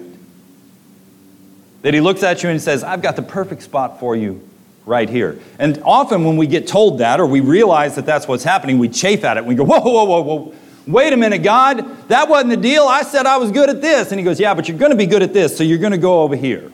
That 1.82 1.94
he 1.94 2.00
looks 2.00 2.22
at 2.22 2.42
you 2.42 2.50
and 2.50 2.60
says, 2.60 2.84
I've 2.84 3.00
got 3.00 3.16
the 3.16 3.22
perfect 3.22 3.62
spot 3.62 3.98
for 3.98 4.14
you 4.14 4.46
right 4.84 5.08
here. 5.08 5.38
And 5.58 5.80
often 5.84 6.24
when 6.24 6.36
we 6.36 6.46
get 6.46 6.68
told 6.68 6.98
that 6.98 7.18
or 7.18 7.26
we 7.26 7.40
realize 7.40 7.94
that 7.94 8.04
that's 8.04 8.28
what's 8.28 8.44
happening, 8.44 8.78
we 8.78 8.88
chafe 8.88 9.24
at 9.24 9.36
it. 9.36 9.44
We 9.44 9.54
go, 9.54 9.64
whoa, 9.64 9.80
whoa, 9.80 10.04
whoa, 10.04 10.20
whoa. 10.20 10.54
Wait 10.86 11.12
a 11.12 11.16
minute, 11.16 11.42
God, 11.42 12.08
that 12.08 12.28
wasn't 12.28 12.50
the 12.50 12.56
deal. 12.56 12.84
I 12.84 13.02
said 13.02 13.26
I 13.26 13.36
was 13.36 13.52
good 13.52 13.68
at 13.68 13.80
this. 13.80 14.10
And 14.10 14.18
he 14.18 14.24
goes, 14.24 14.40
Yeah, 14.40 14.54
but 14.54 14.68
you're 14.68 14.78
going 14.78 14.90
to 14.90 14.96
be 14.96 15.06
good 15.06 15.22
at 15.22 15.32
this, 15.32 15.56
so 15.56 15.64
you're 15.64 15.78
going 15.78 15.92
to 15.92 15.98
go 15.98 16.22
over 16.22 16.36
here. 16.36 16.72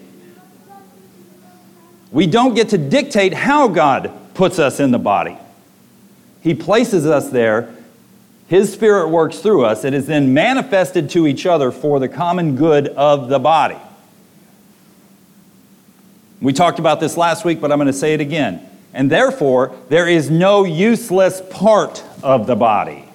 We 2.13 2.27
don't 2.27 2.55
get 2.55 2.71
to 2.71 2.79
dictate 2.79 3.35
how 3.35 3.69
God 3.69 4.13
puts 4.35 4.59
us 4.59 4.81
in 4.81 4.91
the 4.91 4.99
body. 4.99 5.37
He 6.41 6.55
places 6.55 7.07
us 7.07 7.31
there. 7.31 7.75
His 8.47 8.73
Spirit 8.73 9.09
works 9.09 9.41
through 9.41 9.65
us. 9.65 9.85
It 9.85 9.93
is 9.93 10.07
then 10.07 10.33
manifested 10.33 11.11
to 11.11 11.27
each 11.27 11.47
other 11.47 11.73
for 11.73 11.99
the 11.99 12.09
common 12.09 12.55
good 12.55 12.89
of 12.89 13.29
the 13.29 13.41
body. 13.41 13.79
We 16.41 16.53
talked 16.53 16.79
about 16.79 17.01
this 17.01 17.17
last 17.17 17.45
week, 17.45 17.61
but 17.61 17.73
I'm 17.73 17.79
going 17.79 17.87
to 17.87 17.93
say 17.93 18.15
it 18.15 18.21
again. 18.21 18.67
And 18.95 19.11
therefore, 19.11 19.75
there 19.89 20.07
is 20.07 20.31
no 20.31 20.65
useless 20.65 21.43
part 21.51 22.05
of 22.23 22.47
the 22.47 22.55
body. 22.55 23.06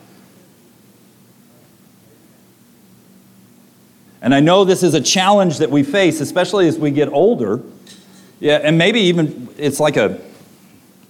And 4.21 4.35
I 4.35 4.39
know 4.39 4.63
this 4.63 4.83
is 4.83 4.93
a 4.93 5.01
challenge 5.01 5.57
that 5.57 5.71
we 5.71 5.83
face, 5.83 6.21
especially 6.21 6.67
as 6.67 6.77
we 6.77 6.91
get 6.91 7.09
older. 7.09 7.61
Yeah, 8.39 8.59
and 8.63 8.77
maybe 8.77 9.01
even 9.01 9.49
it's 9.57 9.79
like 9.79 9.97
a, 9.97 10.19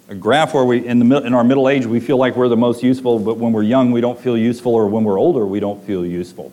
a 0.09 0.15
graph 0.15 0.53
where 0.53 0.63
we, 0.63 0.85
in, 0.85 0.99
the, 0.99 1.17
in 1.17 1.33
our 1.33 1.43
middle 1.43 1.67
age, 1.67 1.85
we 1.85 1.99
feel 1.99 2.17
like 2.17 2.35
we're 2.35 2.47
the 2.47 2.57
most 2.57 2.83
useful, 2.83 3.19
but 3.19 3.37
when 3.37 3.51
we're 3.53 3.63
young, 3.63 3.91
we 3.91 4.01
don't 4.01 4.19
feel 4.19 4.37
useful, 4.37 4.73
or 4.73 4.87
when 4.87 5.03
we're 5.03 5.19
older, 5.19 5.45
we 5.45 5.59
don't 5.59 5.83
feel 5.83 6.05
useful. 6.05 6.51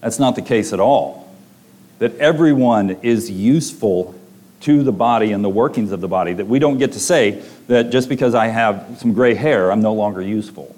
That's 0.00 0.18
not 0.18 0.36
the 0.36 0.42
case 0.42 0.72
at 0.72 0.80
all 0.80 1.24
that 1.98 2.16
everyone 2.16 2.90
is 3.02 3.30
useful 3.30 4.14
to 4.60 4.82
the 4.82 4.92
body 4.92 5.32
and 5.32 5.44
the 5.44 5.48
workings 5.48 5.92
of 5.92 6.00
the 6.00 6.08
body, 6.08 6.32
that 6.32 6.46
we 6.46 6.58
don't 6.58 6.78
get 6.78 6.92
to 6.92 7.00
say 7.00 7.42
that 7.66 7.90
just 7.90 8.08
because 8.08 8.34
I 8.34 8.48
have 8.48 8.96
some 8.98 9.12
gray 9.12 9.34
hair, 9.34 9.70
I'm 9.70 9.82
no 9.82 9.92
longer 9.92 10.22
useful. 10.22 10.74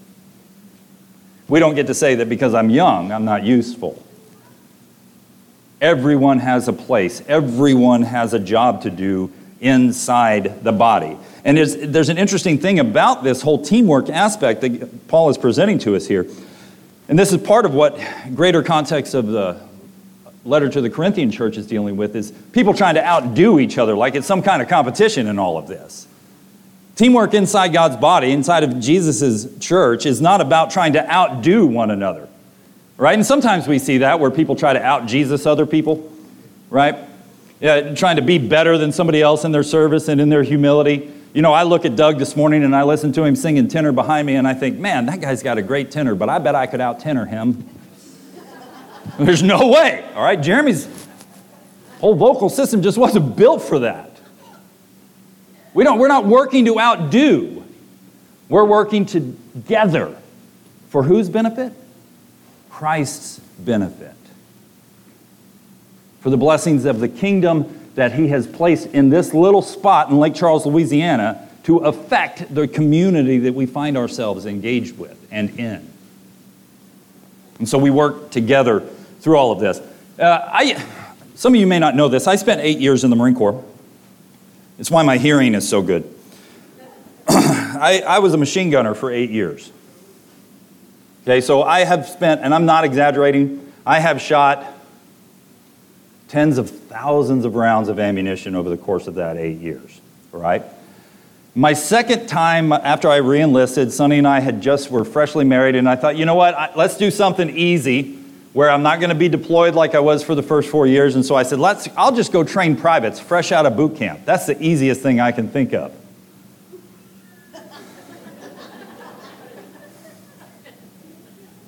We 1.48 1.60
don't 1.60 1.74
get 1.74 1.86
to 1.86 1.94
say 1.94 2.16
that 2.16 2.28
because 2.28 2.52
I'm 2.54 2.70
young, 2.70 3.12
I'm 3.12 3.24
not 3.24 3.44
useful. 3.44 4.02
Everyone 5.80 6.38
has 6.38 6.68
a 6.68 6.72
place, 6.72 7.22
everyone 7.28 8.02
has 8.02 8.32
a 8.32 8.38
job 8.38 8.82
to 8.82 8.90
do 8.90 9.30
inside 9.60 10.64
the 10.64 10.72
body. 10.72 11.16
And 11.44 11.56
there's, 11.56 11.76
there's 11.76 12.08
an 12.08 12.18
interesting 12.18 12.58
thing 12.58 12.80
about 12.80 13.24
this 13.24 13.42
whole 13.42 13.62
teamwork 13.62 14.08
aspect 14.08 14.62
that 14.62 15.08
Paul 15.08 15.28
is 15.30 15.38
presenting 15.38 15.78
to 15.80 15.96
us 15.96 16.06
here. 16.06 16.26
And 17.08 17.18
this 17.18 17.32
is 17.32 17.40
part 17.40 17.64
of 17.64 17.74
what 17.74 17.98
greater 18.34 18.62
context 18.62 19.14
of 19.14 19.28
the 19.28 19.60
letter 20.44 20.68
to 20.68 20.80
the 20.80 20.90
Corinthian 20.90 21.30
church 21.30 21.56
is 21.56 21.66
dealing 21.66 21.96
with 21.96 22.16
is 22.16 22.32
people 22.52 22.72
trying 22.72 22.94
to 22.94 23.04
outdo 23.04 23.58
each 23.58 23.78
other 23.78 23.94
like 23.94 24.14
it's 24.14 24.26
some 24.26 24.42
kind 24.42 24.62
of 24.62 24.68
competition 24.68 25.26
in 25.26 25.38
all 25.38 25.58
of 25.58 25.66
this. 25.66 26.06
Teamwork 26.96 27.34
inside 27.34 27.72
God's 27.72 27.96
body, 27.96 28.32
inside 28.32 28.64
of 28.64 28.80
Jesus' 28.80 29.46
church, 29.58 30.06
is 30.06 30.20
not 30.20 30.40
about 30.40 30.70
trying 30.70 30.94
to 30.94 31.12
outdo 31.12 31.66
one 31.66 31.90
another. 31.90 32.28
Right? 32.98 33.14
And 33.14 33.26
sometimes 33.26 33.68
we 33.68 33.78
see 33.78 33.98
that 33.98 34.20
where 34.20 34.30
people 34.30 34.56
try 34.56 34.72
to 34.72 34.82
out 34.82 35.06
Jesus 35.06 35.44
other 35.44 35.66
people, 35.66 36.10
right? 36.70 36.96
Yeah, 37.60 37.94
trying 37.94 38.16
to 38.16 38.22
be 38.22 38.38
better 38.38 38.78
than 38.78 38.92
somebody 38.92 39.20
else 39.20 39.44
in 39.44 39.52
their 39.52 39.62
service 39.62 40.08
and 40.08 40.20
in 40.20 40.28
their 40.28 40.42
humility. 40.42 41.12
You 41.34 41.42
know, 41.42 41.52
I 41.52 41.64
look 41.64 41.84
at 41.84 41.96
Doug 41.96 42.18
this 42.18 42.36
morning 42.36 42.64
and 42.64 42.74
I 42.74 42.84
listen 42.84 43.12
to 43.12 43.24
him 43.24 43.36
singing 43.36 43.68
tenor 43.68 43.92
behind 43.92 44.26
me 44.26 44.36
and 44.36 44.48
I 44.48 44.54
think, 44.54 44.78
man, 44.78 45.06
that 45.06 45.20
guy's 45.20 45.42
got 45.42 45.58
a 45.58 45.62
great 45.62 45.90
tenor, 45.90 46.14
but 46.14 46.30
I 46.30 46.38
bet 46.38 46.54
I 46.54 46.66
could 46.66 46.80
out 46.80 47.00
tenor 47.00 47.26
him. 47.26 47.68
There's 49.18 49.42
no 49.42 49.68
way. 49.68 50.08
All 50.14 50.22
right, 50.22 50.40
Jeremy's 50.40 50.88
whole 52.00 52.14
vocal 52.14 52.48
system 52.48 52.82
just 52.82 52.96
wasn't 52.96 53.36
built 53.36 53.62
for 53.62 53.80
that. 53.80 54.10
We 55.74 55.84
don't, 55.84 55.98
we're 55.98 56.08
not 56.08 56.24
working 56.24 56.64
to 56.64 56.80
outdo. 56.80 57.64
We're 58.48 58.64
working 58.64 59.04
together. 59.04 60.16
For 60.88 61.02
whose 61.02 61.28
benefit? 61.28 61.72
Christ's 62.76 63.38
benefit. 63.58 64.12
For 66.20 66.28
the 66.28 66.36
blessings 66.36 66.84
of 66.84 67.00
the 67.00 67.08
kingdom 67.08 67.90
that 67.94 68.12
he 68.12 68.28
has 68.28 68.46
placed 68.46 68.88
in 68.88 69.08
this 69.08 69.32
little 69.32 69.62
spot 69.62 70.10
in 70.10 70.18
Lake 70.18 70.34
Charles, 70.34 70.66
Louisiana, 70.66 71.48
to 71.62 71.78
affect 71.78 72.54
the 72.54 72.68
community 72.68 73.38
that 73.38 73.54
we 73.54 73.64
find 73.64 73.96
ourselves 73.96 74.44
engaged 74.44 74.98
with 74.98 75.16
and 75.30 75.58
in. 75.58 75.90
And 77.60 77.66
so 77.66 77.78
we 77.78 77.88
work 77.88 78.30
together 78.30 78.80
through 79.20 79.38
all 79.38 79.52
of 79.52 79.58
this. 79.58 79.80
Uh, 80.18 80.46
I, 80.46 80.84
some 81.34 81.54
of 81.54 81.58
you 81.58 81.66
may 81.66 81.78
not 81.78 81.96
know 81.96 82.08
this. 82.08 82.26
I 82.26 82.36
spent 82.36 82.60
eight 82.60 82.78
years 82.78 83.04
in 83.04 83.10
the 83.10 83.16
Marine 83.16 83.34
Corps. 83.34 83.64
It's 84.78 84.90
why 84.90 85.02
my 85.02 85.16
hearing 85.16 85.54
is 85.54 85.66
so 85.66 85.80
good. 85.80 86.04
I, 87.26 88.02
I 88.06 88.18
was 88.18 88.34
a 88.34 88.38
machine 88.38 88.68
gunner 88.68 88.92
for 88.92 89.10
eight 89.10 89.30
years. 89.30 89.72
Okay, 91.26 91.40
so 91.40 91.64
I 91.64 91.80
have 91.80 92.06
spent, 92.06 92.42
and 92.42 92.54
I'm 92.54 92.66
not 92.66 92.84
exaggerating, 92.84 93.72
I 93.84 93.98
have 93.98 94.20
shot 94.20 94.64
tens 96.28 96.56
of 96.56 96.70
thousands 96.70 97.44
of 97.44 97.56
rounds 97.56 97.88
of 97.88 97.98
ammunition 97.98 98.54
over 98.54 98.70
the 98.70 98.76
course 98.76 99.08
of 99.08 99.16
that 99.16 99.36
eight 99.36 99.58
years, 99.58 100.00
right? 100.30 100.62
My 101.56 101.72
second 101.72 102.28
time 102.28 102.72
after 102.72 103.08
I 103.08 103.18
reenlisted, 103.18 103.90
Sonny 103.90 104.18
and 104.18 104.28
I 104.28 104.38
had 104.38 104.60
just 104.60 104.88
were 104.88 105.04
freshly 105.04 105.44
married, 105.44 105.74
and 105.74 105.88
I 105.88 105.96
thought, 105.96 106.16
you 106.16 106.26
know 106.26 106.36
what, 106.36 106.54
I, 106.54 106.70
let's 106.76 106.96
do 106.96 107.10
something 107.10 107.50
easy 107.50 108.12
where 108.52 108.70
I'm 108.70 108.84
not 108.84 109.00
going 109.00 109.10
to 109.10 109.16
be 109.16 109.28
deployed 109.28 109.74
like 109.74 109.96
I 109.96 110.00
was 110.00 110.22
for 110.22 110.36
the 110.36 110.44
first 110.44 110.68
four 110.68 110.86
years. 110.86 111.16
And 111.16 111.26
so 111.26 111.34
I 111.34 111.42
said, 111.42 111.58
let's, 111.58 111.88
I'll 111.96 112.14
just 112.14 112.30
go 112.30 112.44
train 112.44 112.76
privates 112.76 113.18
fresh 113.18 113.50
out 113.50 113.66
of 113.66 113.76
boot 113.76 113.96
camp. 113.96 114.24
That's 114.24 114.46
the 114.46 114.62
easiest 114.62 115.00
thing 115.00 115.18
I 115.18 115.32
can 115.32 115.48
think 115.48 115.74
of. 115.74 115.92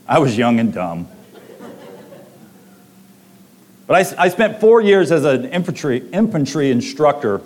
I 0.08 0.18
was 0.18 0.38
young 0.38 0.58
and 0.58 0.72
dumb. 0.72 1.08
But 3.86 4.18
I, 4.18 4.24
I 4.24 4.28
spent 4.28 4.60
four 4.60 4.80
years 4.80 5.12
as 5.12 5.24
an 5.24 5.46
infantry, 5.46 6.06
infantry 6.12 6.70
instructor 6.70 7.40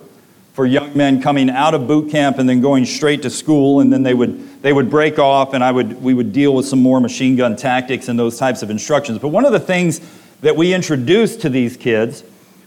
for 0.54 0.66
young 0.66 0.96
men 0.96 1.22
coming 1.22 1.48
out 1.48 1.74
of 1.74 1.86
boot 1.86 2.10
camp 2.10 2.38
and 2.38 2.48
then 2.48 2.60
going 2.60 2.84
straight 2.84 3.22
to 3.22 3.30
school, 3.30 3.80
and 3.80 3.92
then 3.92 4.02
they 4.02 4.14
would 4.14 4.62
they 4.62 4.72
would 4.72 4.88
break 4.88 5.18
off 5.18 5.54
and 5.54 5.62
I 5.62 5.72
would, 5.72 6.00
we 6.00 6.14
would 6.14 6.32
deal 6.32 6.54
with 6.54 6.66
some 6.66 6.80
more 6.80 7.00
machine 7.00 7.36
gun 7.36 7.56
tactics 7.56 8.08
and 8.08 8.18
those 8.18 8.38
types 8.38 8.62
of 8.62 8.70
instructions. 8.70 9.18
But 9.18 9.28
one 9.28 9.44
of 9.44 9.52
the 9.52 9.60
things 9.60 10.00
that 10.40 10.56
we 10.56 10.72
introduced 10.72 11.40
to 11.42 11.48
these 11.48 11.76
kids 11.76 12.22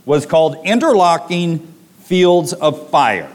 was 0.05 0.25
called 0.25 0.57
interlocking 0.65 1.59
fields 1.99 2.53
of 2.53 2.89
fire. 2.89 3.31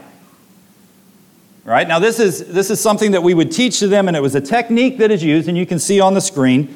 Right? 1.65 1.87
Now, 1.87 1.99
this 1.99 2.19
is, 2.19 2.47
this 2.49 2.71
is 2.71 2.81
something 2.81 3.13
that 3.13 3.23
we 3.23 3.35
would 3.35 3.53
teach 3.53 3.81
to 3.81 3.89
them, 3.89 4.09
and 4.09 4.17
it 4.17 4.21
was 4.21 4.35
a 4.35 4.41
technique 4.41 4.99
that 4.99 5.11
is 5.11 5.23
used, 5.23 5.49
and 5.49 5.57
you 5.57 5.67
can 5.67 5.79
see 5.79 6.01
on 6.01 6.15
the 6.15 6.21
screen, 6.21 6.75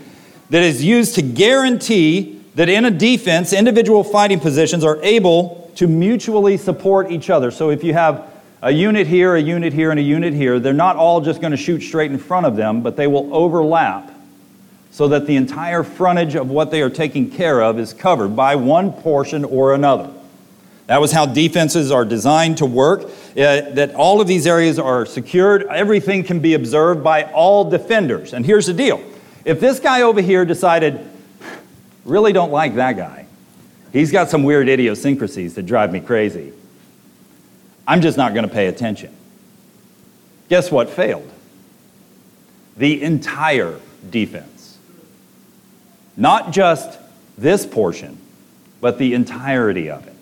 that 0.50 0.62
is 0.62 0.84
used 0.84 1.14
to 1.14 1.22
guarantee 1.22 2.42
that 2.54 2.68
in 2.68 2.84
a 2.84 2.90
defense, 2.90 3.52
individual 3.52 4.04
fighting 4.04 4.40
positions 4.40 4.84
are 4.84 5.02
able 5.02 5.72
to 5.76 5.86
mutually 5.86 6.56
support 6.56 7.10
each 7.10 7.30
other. 7.30 7.50
So 7.50 7.70
if 7.70 7.82
you 7.82 7.94
have 7.94 8.30
a 8.62 8.70
unit 8.70 9.06
here, 9.06 9.34
a 9.34 9.40
unit 9.40 9.72
here, 9.72 9.90
and 9.90 9.98
a 9.98 10.02
unit 10.02 10.32
here, 10.32 10.60
they're 10.60 10.72
not 10.72 10.96
all 10.96 11.20
just 11.20 11.40
going 11.40 11.50
to 11.50 11.56
shoot 11.56 11.80
straight 11.80 12.10
in 12.10 12.18
front 12.18 12.46
of 12.46 12.56
them, 12.56 12.82
but 12.82 12.96
they 12.96 13.06
will 13.06 13.34
overlap 13.34 14.10
so 14.90 15.08
that 15.08 15.26
the 15.26 15.34
entire 15.34 15.82
frontage 15.82 16.36
of 16.36 16.50
what 16.50 16.70
they 16.70 16.80
are 16.80 16.90
taking 16.90 17.28
care 17.28 17.60
of 17.60 17.80
is 17.80 17.92
covered 17.92 18.36
by 18.36 18.54
one 18.54 18.92
portion 18.92 19.44
or 19.44 19.74
another. 19.74 20.13
That 20.86 21.00
was 21.00 21.12
how 21.12 21.26
defenses 21.26 21.90
are 21.90 22.04
designed 22.04 22.58
to 22.58 22.66
work, 22.66 23.04
uh, 23.04 23.08
that 23.36 23.94
all 23.94 24.20
of 24.20 24.26
these 24.26 24.46
areas 24.46 24.78
are 24.78 25.06
secured. 25.06 25.64
Everything 25.64 26.24
can 26.24 26.40
be 26.40 26.54
observed 26.54 27.02
by 27.02 27.24
all 27.32 27.68
defenders. 27.70 28.34
And 28.34 28.44
here's 28.44 28.66
the 28.66 28.74
deal 28.74 29.02
if 29.44 29.60
this 29.60 29.80
guy 29.80 30.02
over 30.02 30.20
here 30.20 30.44
decided, 30.44 31.08
really 32.04 32.32
don't 32.32 32.52
like 32.52 32.74
that 32.74 32.96
guy, 32.96 33.26
he's 33.92 34.12
got 34.12 34.30
some 34.30 34.42
weird 34.42 34.68
idiosyncrasies 34.68 35.54
that 35.54 35.64
drive 35.64 35.90
me 35.90 36.00
crazy. 36.00 36.52
I'm 37.86 38.00
just 38.00 38.16
not 38.16 38.34
going 38.34 38.48
to 38.48 38.54
pay 38.54 38.66
attention. 38.66 39.14
Guess 40.48 40.70
what 40.70 40.90
failed? 40.90 41.30
The 42.76 43.02
entire 43.02 43.78
defense. 44.10 44.78
Not 46.16 46.52
just 46.52 46.98
this 47.36 47.66
portion, 47.66 48.18
but 48.80 48.98
the 48.98 49.14
entirety 49.14 49.90
of 49.90 50.06
it. 50.06 50.13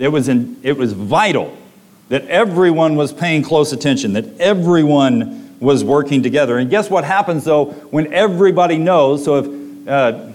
It 0.00 0.08
was, 0.08 0.28
in, 0.28 0.58
it 0.62 0.78
was 0.78 0.94
vital 0.94 1.54
that 2.08 2.24
everyone 2.24 2.96
was 2.96 3.12
paying 3.12 3.42
close 3.42 3.72
attention, 3.74 4.14
that 4.14 4.40
everyone 4.40 5.58
was 5.60 5.84
working 5.84 6.22
together. 6.22 6.56
And 6.56 6.70
guess 6.70 6.88
what 6.88 7.04
happens 7.04 7.44
though 7.44 7.66
when 7.90 8.12
everybody 8.12 8.78
knows? 8.78 9.22
So 9.22 9.36
if 9.36 9.88
uh, 9.88 10.32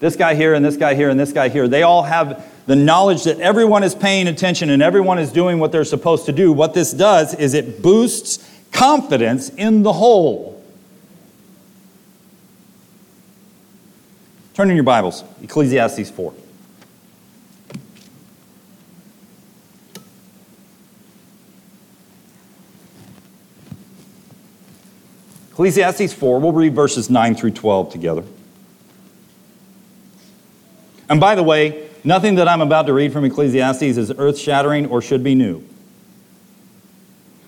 this 0.00 0.16
guy 0.16 0.34
here 0.34 0.52
and 0.54 0.64
this 0.64 0.76
guy 0.76 0.96
here 0.96 1.10
and 1.10 1.18
this 1.18 1.32
guy 1.32 1.48
here, 1.48 1.68
they 1.68 1.84
all 1.84 2.02
have 2.02 2.44
the 2.66 2.74
knowledge 2.74 3.22
that 3.24 3.38
everyone 3.38 3.84
is 3.84 3.94
paying 3.94 4.26
attention 4.26 4.68
and 4.68 4.82
everyone 4.82 5.20
is 5.20 5.30
doing 5.30 5.60
what 5.60 5.70
they're 5.70 5.84
supposed 5.84 6.26
to 6.26 6.32
do, 6.32 6.52
what 6.52 6.74
this 6.74 6.92
does 6.92 7.34
is 7.34 7.54
it 7.54 7.82
boosts 7.82 8.50
confidence 8.72 9.48
in 9.50 9.84
the 9.84 9.92
whole. 9.92 10.60
Turn 14.54 14.70
in 14.70 14.74
your 14.76 14.84
Bibles, 14.84 15.22
Ecclesiastes 15.40 16.10
4. 16.10 16.34
Ecclesiastes 25.54 26.12
4, 26.12 26.38
we'll 26.38 26.52
read 26.52 26.74
verses 26.74 27.08
9 27.08 27.34
through 27.34 27.52
12 27.52 27.90
together. 27.90 28.24
And 31.08 31.18
by 31.18 31.34
the 31.34 31.42
way, 31.42 31.88
Nothing 32.06 32.34
that 32.34 32.46
I'm 32.48 32.60
about 32.60 32.84
to 32.86 32.92
read 32.92 33.14
from 33.14 33.24
Ecclesiastes 33.24 33.82
is 33.82 34.12
earth 34.18 34.38
shattering 34.38 34.86
or 34.86 35.00
should 35.00 35.24
be 35.24 35.34
new. 35.34 35.64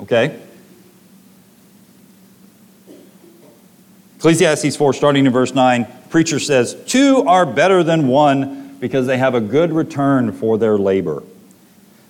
Okay? 0.00 0.40
Ecclesiastes 4.16 4.74
4, 4.76 4.94
starting 4.94 5.26
in 5.26 5.32
verse 5.32 5.54
9, 5.54 5.86
preacher 6.08 6.38
says, 6.38 6.74
Two 6.86 7.22
are 7.26 7.44
better 7.44 7.82
than 7.82 8.08
one 8.08 8.76
because 8.80 9.06
they 9.06 9.18
have 9.18 9.34
a 9.34 9.40
good 9.40 9.74
return 9.74 10.32
for 10.32 10.56
their 10.56 10.78
labor. 10.78 11.22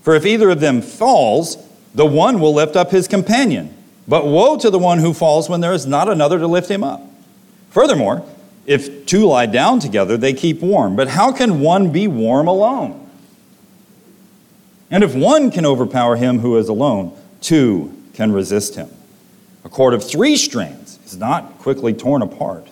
For 0.03 0.15
if 0.15 0.25
either 0.25 0.51
of 0.51 0.61
them 0.61 0.81
falls, 0.83 1.57
the 1.97 2.07
one 2.07 2.39
will 2.39 2.55
lift 2.55 2.77
up 2.77 2.93
his 2.93 3.09
companion. 3.09 3.76
But 4.09 4.27
woe 4.27 4.57
to 4.59 4.71
the 4.71 4.79
one 4.79 4.99
who 4.99 5.13
falls 5.13 5.49
when 5.49 5.61
there 5.61 5.73
is 5.73 5.87
not 5.87 6.09
another 6.09 6.39
to 6.39 6.47
lift 6.47 6.71
him 6.71 6.85
up. 6.85 7.03
Furthermore, 7.71 8.25
if 8.67 9.07
two 9.07 9.27
lie 9.27 9.47
down 9.47 9.81
together, 9.81 10.17
they 10.17 10.33
keep 10.33 10.61
warm. 10.61 10.97
But 10.97 11.09
how 11.09 11.33
can 11.33 11.61
one 11.61 11.93
be 11.93 12.07
warm 12.07 12.49
alone? 12.49 13.09
And 14.91 15.03
if 15.03 15.15
one 15.15 15.51
can 15.51 15.67
overpower 15.67 16.17
him 16.17 16.39
who 16.39 16.57
is 16.57 16.69
alone, 16.69 17.17
two 17.41 17.93
can 18.15 18.33
resist 18.33 18.77
him. 18.77 18.89
A 19.65 19.69
cord 19.69 19.95
of 19.95 20.09
three 20.09 20.37
strands 20.37 21.01
is 21.05 21.17
not 21.17 21.59
quickly 21.59 21.93
torn 21.93 22.23
apart. 22.23 22.69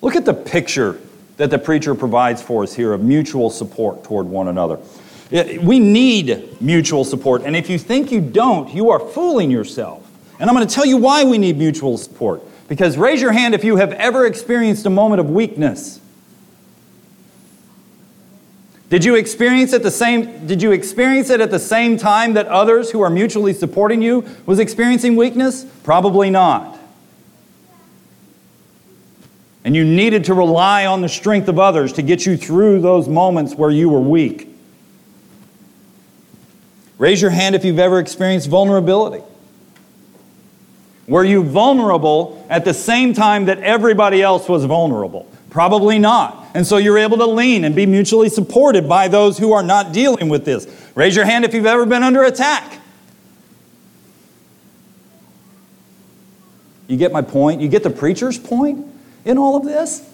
Look 0.00 0.16
at 0.16 0.24
the 0.24 0.34
picture 0.34 0.98
that 1.36 1.50
the 1.50 1.58
preacher 1.58 1.94
provides 1.94 2.40
for 2.40 2.62
us 2.62 2.74
here 2.74 2.92
of 2.92 3.02
mutual 3.02 3.50
support 3.50 4.04
toward 4.04 4.26
one 4.26 4.48
another. 4.48 4.78
We 5.30 5.78
need 5.78 6.60
mutual 6.60 7.04
support, 7.04 7.42
and 7.42 7.54
if 7.54 7.68
you 7.68 7.78
think 7.78 8.10
you 8.10 8.20
don't, 8.20 8.72
you 8.74 8.90
are 8.90 8.98
fooling 8.98 9.50
yourself. 9.50 10.04
And 10.40 10.48
I'm 10.48 10.56
going 10.56 10.66
to 10.66 10.74
tell 10.74 10.86
you 10.86 10.96
why 10.96 11.24
we 11.24 11.36
need 11.36 11.58
mutual 11.58 11.98
support. 11.98 12.42
Because 12.68 12.96
raise 12.96 13.20
your 13.20 13.32
hand 13.32 13.54
if 13.54 13.64
you 13.64 13.76
have 13.76 13.92
ever 13.92 14.26
experienced 14.26 14.86
a 14.86 14.90
moment 14.90 15.20
of 15.20 15.30
weakness. 15.30 16.00
Did 18.90 19.04
you 19.04 19.16
experience 19.16 19.74
it 19.74 19.82
the 19.82 19.90
same 19.90 20.46
did 20.46 20.62
you 20.62 20.72
experience 20.72 21.28
it 21.28 21.42
at 21.42 21.50
the 21.50 21.58
same 21.58 21.98
time 21.98 22.34
that 22.34 22.46
others 22.46 22.90
who 22.90 23.02
are 23.02 23.10
mutually 23.10 23.52
supporting 23.52 24.00
you 24.00 24.24
was 24.46 24.58
experiencing 24.58 25.16
weakness? 25.16 25.66
Probably 25.82 26.30
not. 26.30 26.78
And 29.64 29.76
you 29.76 29.84
needed 29.84 30.24
to 30.24 30.34
rely 30.34 30.86
on 30.86 31.02
the 31.02 31.08
strength 31.08 31.48
of 31.48 31.58
others 31.58 31.92
to 31.94 32.02
get 32.02 32.24
you 32.24 32.38
through 32.38 32.80
those 32.80 33.08
moments 33.08 33.54
where 33.54 33.70
you 33.70 33.90
were 33.90 34.00
weak. 34.00 34.48
Raise 36.98 37.22
your 37.22 37.30
hand 37.30 37.54
if 37.54 37.64
you've 37.64 37.78
ever 37.78 38.00
experienced 38.00 38.48
vulnerability. 38.48 39.24
Were 41.06 41.24
you 41.24 41.42
vulnerable 41.42 42.44
at 42.50 42.64
the 42.64 42.74
same 42.74 43.14
time 43.14 43.46
that 43.46 43.60
everybody 43.60 44.20
else 44.20 44.48
was 44.48 44.64
vulnerable? 44.64 45.30
Probably 45.48 45.98
not. 45.98 46.44
And 46.54 46.66
so 46.66 46.76
you're 46.76 46.98
able 46.98 47.16
to 47.18 47.26
lean 47.26 47.64
and 47.64 47.74
be 47.74 47.86
mutually 47.86 48.28
supported 48.28 48.88
by 48.88 49.08
those 49.08 49.38
who 49.38 49.52
are 49.52 49.62
not 49.62 49.92
dealing 49.92 50.28
with 50.28 50.44
this. 50.44 50.66
Raise 50.94 51.16
your 51.16 51.24
hand 51.24 51.44
if 51.44 51.54
you've 51.54 51.66
ever 51.66 51.86
been 51.86 52.02
under 52.02 52.24
attack. 52.24 52.80
You 56.88 56.96
get 56.96 57.12
my 57.12 57.22
point? 57.22 57.60
You 57.60 57.68
get 57.68 57.82
the 57.82 57.90
preacher's 57.90 58.38
point 58.38 58.86
in 59.24 59.38
all 59.38 59.56
of 59.56 59.64
this? 59.64 60.08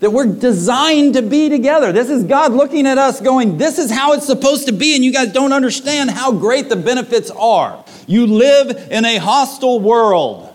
That 0.00 0.10
we're 0.10 0.26
designed 0.26 1.14
to 1.14 1.22
be 1.22 1.48
together. 1.48 1.90
This 1.90 2.08
is 2.08 2.22
God 2.24 2.52
looking 2.52 2.86
at 2.86 2.98
us 2.98 3.20
going, 3.20 3.58
This 3.58 3.78
is 3.78 3.90
how 3.90 4.12
it's 4.12 4.26
supposed 4.26 4.66
to 4.66 4.72
be, 4.72 4.94
and 4.94 5.04
you 5.04 5.12
guys 5.12 5.32
don't 5.32 5.52
understand 5.52 6.10
how 6.10 6.32
great 6.32 6.68
the 6.68 6.76
benefits 6.76 7.30
are. 7.32 7.84
You 8.06 8.26
live 8.26 8.90
in 8.92 9.04
a 9.04 9.16
hostile 9.16 9.80
world, 9.80 10.54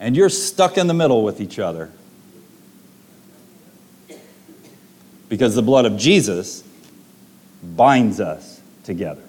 and 0.00 0.16
you're 0.16 0.28
stuck 0.28 0.76
in 0.76 0.88
the 0.88 0.94
middle 0.94 1.22
with 1.22 1.40
each 1.40 1.58
other. 1.58 1.90
Because 5.28 5.54
the 5.54 5.62
blood 5.62 5.86
of 5.86 5.96
Jesus 5.96 6.62
binds 7.62 8.20
us 8.20 8.60
together. 8.84 9.22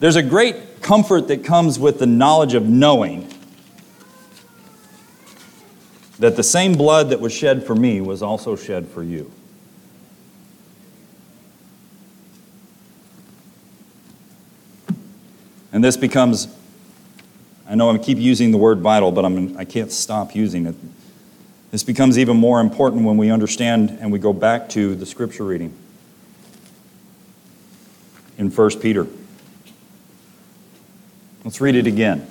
There's 0.00 0.16
a 0.16 0.22
great 0.22 0.82
comfort 0.82 1.28
that 1.28 1.44
comes 1.44 1.78
with 1.78 1.98
the 1.98 2.06
knowledge 2.06 2.54
of 2.54 2.66
knowing 2.68 3.33
that 6.24 6.36
the 6.36 6.42
same 6.42 6.72
blood 6.72 7.10
that 7.10 7.20
was 7.20 7.34
shed 7.34 7.62
for 7.66 7.74
me 7.74 8.00
was 8.00 8.22
also 8.22 8.56
shed 8.56 8.88
for 8.88 9.02
you. 9.02 9.30
And 15.70 15.84
this 15.84 15.98
becomes, 15.98 16.48
I 17.68 17.74
know 17.74 17.90
I 17.90 17.98
keep 17.98 18.16
using 18.16 18.52
the 18.52 18.56
word 18.56 18.80
vital, 18.80 19.12
but 19.12 19.26
I'm, 19.26 19.54
I 19.58 19.66
can't 19.66 19.92
stop 19.92 20.34
using 20.34 20.64
it. 20.64 20.74
This 21.70 21.82
becomes 21.82 22.18
even 22.18 22.38
more 22.38 22.58
important 22.62 23.04
when 23.04 23.18
we 23.18 23.30
understand 23.30 23.98
and 24.00 24.10
we 24.10 24.18
go 24.18 24.32
back 24.32 24.70
to 24.70 24.94
the 24.94 25.04
scripture 25.04 25.44
reading 25.44 25.76
in 28.38 28.50
1 28.50 28.70
Peter. 28.80 29.06
Let's 31.44 31.60
read 31.60 31.74
it 31.74 31.86
again. 31.86 32.26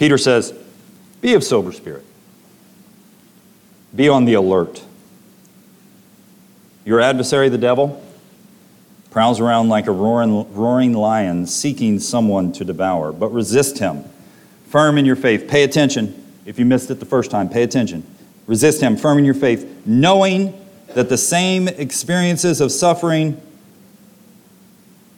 Peter 0.00 0.16
says, 0.16 0.54
Be 1.20 1.34
of 1.34 1.44
sober 1.44 1.72
spirit, 1.72 2.06
be 3.94 4.08
on 4.08 4.24
the 4.24 4.32
alert. 4.32 4.82
Your 6.86 7.00
adversary, 7.00 7.50
the 7.50 7.58
devil, 7.58 8.02
prowls 9.10 9.40
around 9.40 9.68
like 9.68 9.86
a 9.88 9.92
roaring, 9.92 10.50
roaring 10.54 10.94
lion 10.94 11.46
seeking 11.46 12.00
someone 12.00 12.50
to 12.52 12.64
devour, 12.64 13.12
but 13.12 13.28
resist 13.28 13.78
him. 13.78 14.02
Firm 14.68 14.96
in 14.96 15.04
your 15.04 15.16
faith. 15.16 15.46
Pay 15.46 15.64
attention. 15.64 16.16
If 16.46 16.58
you 16.58 16.64
missed 16.64 16.90
it 16.90 16.98
the 16.98 17.04
first 17.04 17.30
time, 17.30 17.50
pay 17.50 17.62
attention. 17.62 18.02
Resist 18.46 18.80
him, 18.80 18.96
firm 18.96 19.18
in 19.18 19.26
your 19.26 19.34
faith, 19.34 19.82
knowing 19.84 20.58
that 20.94 21.10
the 21.10 21.18
same 21.18 21.68
experiences 21.68 22.62
of 22.62 22.72
suffering 22.72 23.38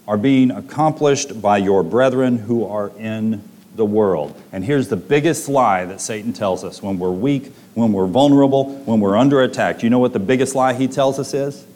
are 0.08 0.18
being 0.18 0.50
accomplished 0.50 1.40
by 1.40 1.58
your 1.58 1.84
brethren 1.84 2.38
who 2.38 2.66
are 2.66 2.90
in 2.98 3.48
the 3.74 3.84
world. 3.84 4.40
And 4.52 4.64
here's 4.64 4.88
the 4.88 4.96
biggest 4.96 5.48
lie 5.48 5.84
that 5.84 6.00
Satan 6.00 6.32
tells 6.32 6.64
us 6.64 6.82
when 6.82 6.98
we're 6.98 7.10
weak, 7.10 7.52
when 7.74 7.92
we're 7.92 8.06
vulnerable, 8.06 8.76
when 8.84 9.00
we're 9.00 9.16
under 9.16 9.40
attack. 9.42 9.82
You 9.82 9.90
know 9.90 9.98
what 9.98 10.12
the 10.12 10.18
biggest 10.18 10.54
lie 10.54 10.74
he 10.74 10.88
tells 10.88 11.18
us 11.18 11.32
is? 11.32 11.66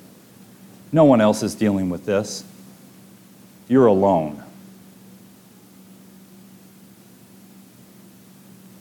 No 0.93 1.05
one 1.05 1.21
else 1.21 1.43
is 1.43 1.55
dealing 1.55 1.91
with 1.91 2.05
this. 2.05 2.45
You're 3.69 3.87
alone. 3.87 4.43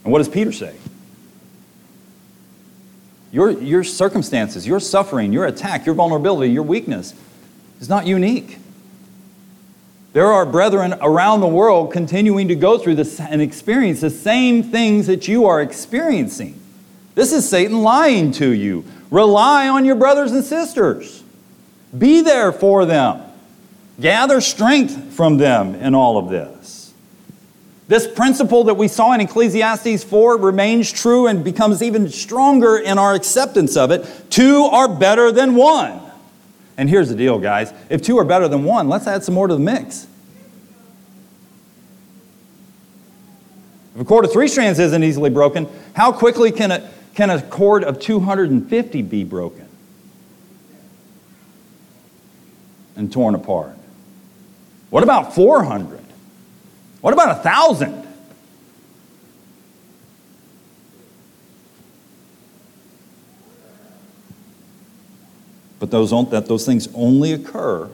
And 0.03 0.11
what 0.11 0.19
does 0.19 0.29
Peter 0.29 0.51
say? 0.51 0.75
Your, 3.31 3.49
your 3.49 3.83
circumstances, 3.83 4.67
your 4.67 4.79
suffering, 4.79 5.33
your 5.33 5.45
attack, 5.45 5.85
your 5.85 5.95
vulnerability, 5.95 6.53
your 6.53 6.63
weakness 6.63 7.13
is 7.81 7.89
not 7.89 8.05
unique. 8.05 8.59
There 10.15 10.31
are 10.31 10.45
brethren 10.45 10.95
around 11.01 11.41
the 11.41 11.47
world 11.47 11.91
continuing 11.91 12.47
to 12.47 12.55
go 12.55 12.77
through 12.77 12.95
this 12.95 13.19
and 13.19 13.41
experience 13.41 13.99
the 13.99 14.09
same 14.09 14.63
things 14.63 15.07
that 15.07 15.27
you 15.27 15.45
are 15.45 15.61
experiencing. 15.61 16.57
This 17.15 17.33
is 17.33 17.49
Satan 17.49 17.81
lying 17.81 18.31
to 18.31 18.49
you. 18.49 18.85
Rely 19.11 19.67
on 19.67 19.83
your 19.83 19.97
brothers 19.97 20.31
and 20.31 20.41
sisters. 20.41 21.21
Be 21.97 22.21
there 22.21 22.53
for 22.53 22.85
them. 22.85 23.23
Gather 23.99 24.39
strength 24.39 25.11
from 25.11 25.35
them 25.35 25.75
in 25.75 25.93
all 25.93 26.17
of 26.17 26.29
this. 26.29 26.93
This 27.89 28.07
principle 28.07 28.63
that 28.63 28.75
we 28.75 28.87
saw 28.87 29.11
in 29.11 29.19
Ecclesiastes 29.19 30.05
4 30.05 30.37
remains 30.37 30.93
true 30.93 31.27
and 31.27 31.43
becomes 31.43 31.83
even 31.83 32.07
stronger 32.07 32.77
in 32.77 32.97
our 32.97 33.15
acceptance 33.15 33.75
of 33.75 33.91
it. 33.91 34.09
Two 34.29 34.63
are 34.63 34.87
better 34.87 35.33
than 35.33 35.55
one. 35.55 36.04
And 36.77 36.89
here's 36.89 37.09
the 37.09 37.15
deal, 37.15 37.39
guys. 37.39 37.73
If 37.89 38.01
two 38.01 38.17
are 38.17 38.25
better 38.25 38.47
than 38.47 38.63
one, 38.63 38.89
let's 38.89 39.07
add 39.07 39.23
some 39.23 39.33
more 39.33 39.47
to 39.47 39.53
the 39.53 39.59
mix. 39.59 40.07
If 43.95 44.01
a 44.01 44.05
cord 44.05 44.25
of 44.25 44.33
three 44.33 44.49
strands 44.49 44.77
isn't 44.79 45.03
easily 45.03 45.29
broken, 45.29 45.69
how 45.95 46.11
quickly 46.11 46.51
can 46.51 46.71
a, 46.71 46.91
can 47.13 47.29
a 47.29 47.41
cord 47.41 47.85
of 47.85 47.99
250 47.99 49.01
be 49.03 49.23
broken 49.23 49.69
and 52.97 53.11
torn 53.11 53.35
apart? 53.35 53.77
What 54.89 55.03
about 55.03 55.33
400? 55.33 56.01
What 56.99 57.13
about 57.13 57.29
a 57.29 57.35
1,000? 57.35 58.04
Those, 65.95 66.29
that 66.29 66.47
those 66.47 66.65
things 66.65 66.87
only 66.93 67.31
occur 67.31 67.89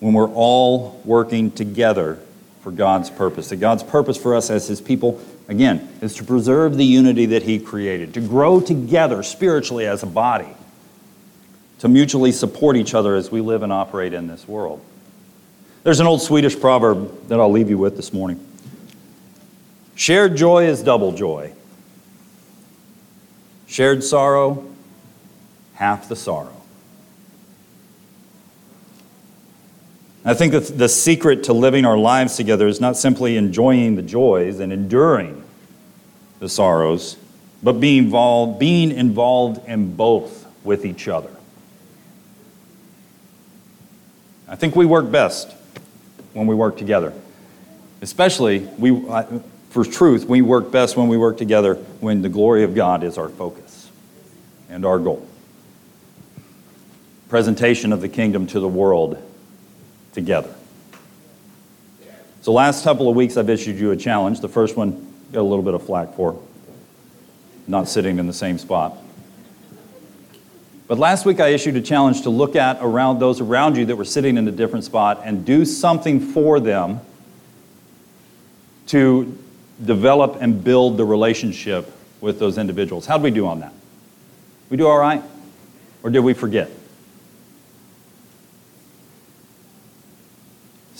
when 0.00 0.14
we're 0.14 0.30
all 0.30 1.00
working 1.04 1.50
together 1.50 2.18
for 2.62 2.70
God's 2.70 3.10
purpose. 3.10 3.50
That 3.50 3.56
God's 3.56 3.82
purpose 3.82 4.16
for 4.16 4.34
us 4.34 4.50
as 4.50 4.66
His 4.66 4.80
people, 4.80 5.20
again, 5.48 5.86
is 6.00 6.14
to 6.14 6.24
preserve 6.24 6.76
the 6.76 6.84
unity 6.84 7.26
that 7.26 7.42
He 7.42 7.58
created, 7.58 8.14
to 8.14 8.20
grow 8.20 8.60
together 8.60 9.22
spiritually 9.22 9.86
as 9.86 10.02
a 10.02 10.06
body, 10.06 10.48
to 11.80 11.88
mutually 11.88 12.32
support 12.32 12.76
each 12.76 12.94
other 12.94 13.14
as 13.14 13.30
we 13.30 13.40
live 13.40 13.62
and 13.62 13.72
operate 13.72 14.14
in 14.14 14.26
this 14.26 14.48
world. 14.48 14.80
There's 15.82 16.00
an 16.00 16.06
old 16.06 16.22
Swedish 16.22 16.58
proverb 16.58 17.28
that 17.28 17.40
I'll 17.40 17.50
leave 17.50 17.70
you 17.70 17.78
with 17.78 17.96
this 17.96 18.12
morning 18.12 18.46
Shared 19.94 20.34
joy 20.34 20.66
is 20.66 20.82
double 20.82 21.12
joy, 21.12 21.52
shared 23.66 24.02
sorrow 24.02 24.69
half 25.80 26.08
the 26.08 26.14
sorrow. 26.14 26.54
I 30.26 30.34
think 30.34 30.52
that 30.52 30.76
the 30.76 30.90
secret 30.90 31.44
to 31.44 31.54
living 31.54 31.86
our 31.86 31.96
lives 31.96 32.36
together 32.36 32.68
is 32.68 32.82
not 32.82 32.98
simply 32.98 33.38
enjoying 33.38 33.96
the 33.96 34.02
joys 34.02 34.60
and 34.60 34.74
enduring 34.74 35.42
the 36.38 36.50
sorrows, 36.50 37.16
but 37.62 37.80
being 37.80 38.04
involved, 38.04 38.58
being 38.58 38.90
involved 38.92 39.66
in 39.66 39.96
both 39.96 40.46
with 40.62 40.84
each 40.84 41.08
other. 41.08 41.30
I 44.46 44.56
think 44.56 44.76
we 44.76 44.84
work 44.84 45.10
best 45.10 45.50
when 46.34 46.46
we 46.46 46.54
work 46.54 46.76
together. 46.76 47.14
Especially, 48.02 48.58
we, 48.78 49.02
for 49.70 49.84
truth, 49.84 50.26
we 50.26 50.42
work 50.42 50.70
best 50.70 50.98
when 50.98 51.08
we 51.08 51.16
work 51.16 51.38
together 51.38 51.76
when 52.00 52.20
the 52.20 52.28
glory 52.28 52.64
of 52.64 52.74
God 52.74 53.02
is 53.02 53.16
our 53.16 53.30
focus 53.30 53.90
and 54.68 54.84
our 54.84 54.98
goal 54.98 55.26
presentation 57.30 57.92
of 57.92 58.00
the 58.00 58.08
kingdom 58.08 58.46
to 58.48 58.60
the 58.60 58.68
world 58.68 59.16
together. 60.12 60.52
So, 62.42 62.52
last 62.52 62.82
couple 62.82 63.08
of 63.08 63.14
weeks, 63.14 63.36
I've 63.36 63.48
issued 63.48 63.78
you 63.78 63.92
a 63.92 63.96
challenge. 63.96 64.40
The 64.40 64.48
first 64.48 64.76
one, 64.76 65.14
got 65.30 65.40
a 65.40 65.42
little 65.42 65.64
bit 65.64 65.74
of 65.74 65.86
flack 65.86 66.14
for, 66.14 66.42
not 67.68 67.88
sitting 67.88 68.18
in 68.18 68.26
the 68.26 68.32
same 68.32 68.58
spot. 68.58 68.96
But 70.88 70.98
last 70.98 71.24
week, 71.24 71.38
I 71.38 71.48
issued 71.48 71.76
a 71.76 71.80
challenge 71.80 72.22
to 72.22 72.30
look 72.30 72.56
at 72.56 72.78
around 72.80 73.20
those 73.20 73.40
around 73.40 73.76
you 73.76 73.84
that 73.86 73.96
were 73.96 74.04
sitting 74.04 74.36
in 74.36 74.48
a 74.48 74.50
different 74.50 74.84
spot 74.84 75.22
and 75.24 75.44
do 75.44 75.64
something 75.64 76.18
for 76.18 76.58
them 76.58 77.00
to 78.88 79.38
develop 79.84 80.38
and 80.40 80.64
build 80.64 80.96
the 80.96 81.04
relationship 81.04 81.92
with 82.20 82.40
those 82.40 82.58
individuals. 82.58 83.06
How'd 83.06 83.22
we 83.22 83.30
do 83.30 83.46
on 83.46 83.60
that? 83.60 83.72
We 84.68 84.76
do 84.76 84.88
all 84.88 84.98
right? 84.98 85.22
Or 86.02 86.10
did 86.10 86.20
we 86.20 86.34
forget? 86.34 86.70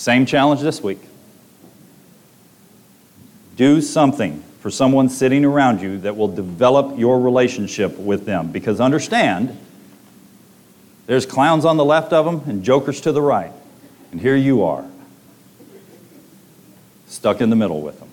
Same 0.01 0.25
challenge 0.25 0.63
this 0.63 0.83
week. 0.83 0.99
Do 3.57 3.83
something 3.83 4.43
for 4.61 4.71
someone 4.71 5.11
sitting 5.11 5.45
around 5.45 5.83
you 5.83 5.99
that 5.99 6.17
will 6.17 6.35
develop 6.35 6.99
your 6.99 7.21
relationship 7.21 7.99
with 7.99 8.25
them. 8.25 8.51
Because 8.51 8.81
understand, 8.81 9.59
there's 11.07 11.27
clowns 11.27 11.67
on 11.67 11.77
the 11.77 11.85
left 11.85 12.15
of 12.15 12.25
them 12.25 12.49
and 12.49 12.65
jokers 12.65 13.03
to 13.03 13.13
the 13.13 13.21
right. 13.21 13.53
And 14.11 14.19
here 14.19 14.37
you 14.37 14.65
are, 14.65 14.87
stuck 17.07 17.43
in 17.43 17.51
the 17.51 17.57
middle 17.57 17.83
with 17.83 17.99
them. 18.01 18.09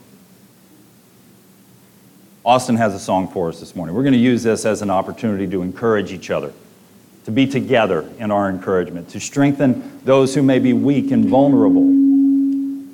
Austin 2.43 2.76
has 2.76 2.95
a 2.95 3.00
song 3.00 3.30
for 3.30 3.47
us 3.47 3.62
this 3.62 3.78
morning. 3.78 3.95
We're 3.95 4.04
going 4.04 4.12
to 4.12 4.19
use 4.19 4.43
this 4.43 4.65
as 4.65 4.82
an 4.82 4.89
opportunity 4.89 5.47
to 5.47 5.62
encourage 5.62 6.12
each 6.12 6.32
other, 6.32 6.52
to 7.28 7.32
be 7.32 7.46
together 7.46 8.10
in 8.20 8.32
our 8.32 8.50
encouragement, 8.50 9.10
to 9.10 9.20
strengthen 9.20 10.00
those 10.06 10.34
who 10.34 10.42
may 10.42 10.60
be 10.60 10.72
weak 10.72 11.12
and 11.12 11.26
vulnerable, 11.26 11.84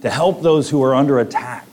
to 0.02 0.10
help 0.10 0.42
those 0.42 0.72
who 0.72 0.82
are 0.82 0.96
under 0.96 1.20
attack 1.20 1.68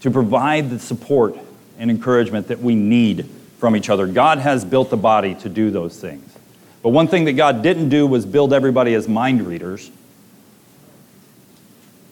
to 0.00 0.10
provide 0.10 0.70
the 0.70 0.78
support 0.80 1.36
and 1.78 1.88
encouragement 1.88 2.48
that 2.48 2.58
we 2.58 2.74
need 2.74 3.26
from 3.58 3.76
each 3.76 3.88
other. 3.88 4.08
God 4.08 4.38
has 4.38 4.64
built 4.64 4.90
the 4.90 4.96
body 4.96 5.36
to 5.36 5.48
do 5.48 5.70
those 5.70 6.00
things. 6.00 6.36
But 6.82 6.88
one 6.88 7.06
thing 7.06 7.26
that 7.26 7.34
God 7.34 7.62
didn't 7.62 7.90
do 7.90 8.08
was 8.08 8.26
build 8.26 8.52
everybody 8.52 8.92
as 8.94 9.06
mind 9.06 9.46
readers. 9.46 9.88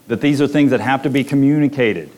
That 0.07 0.20
these 0.20 0.40
are 0.40 0.46
things 0.46 0.70
that 0.70 0.78
have 0.78 1.02
to 1.02 1.11
be 1.11 1.24
communicated 1.24 2.09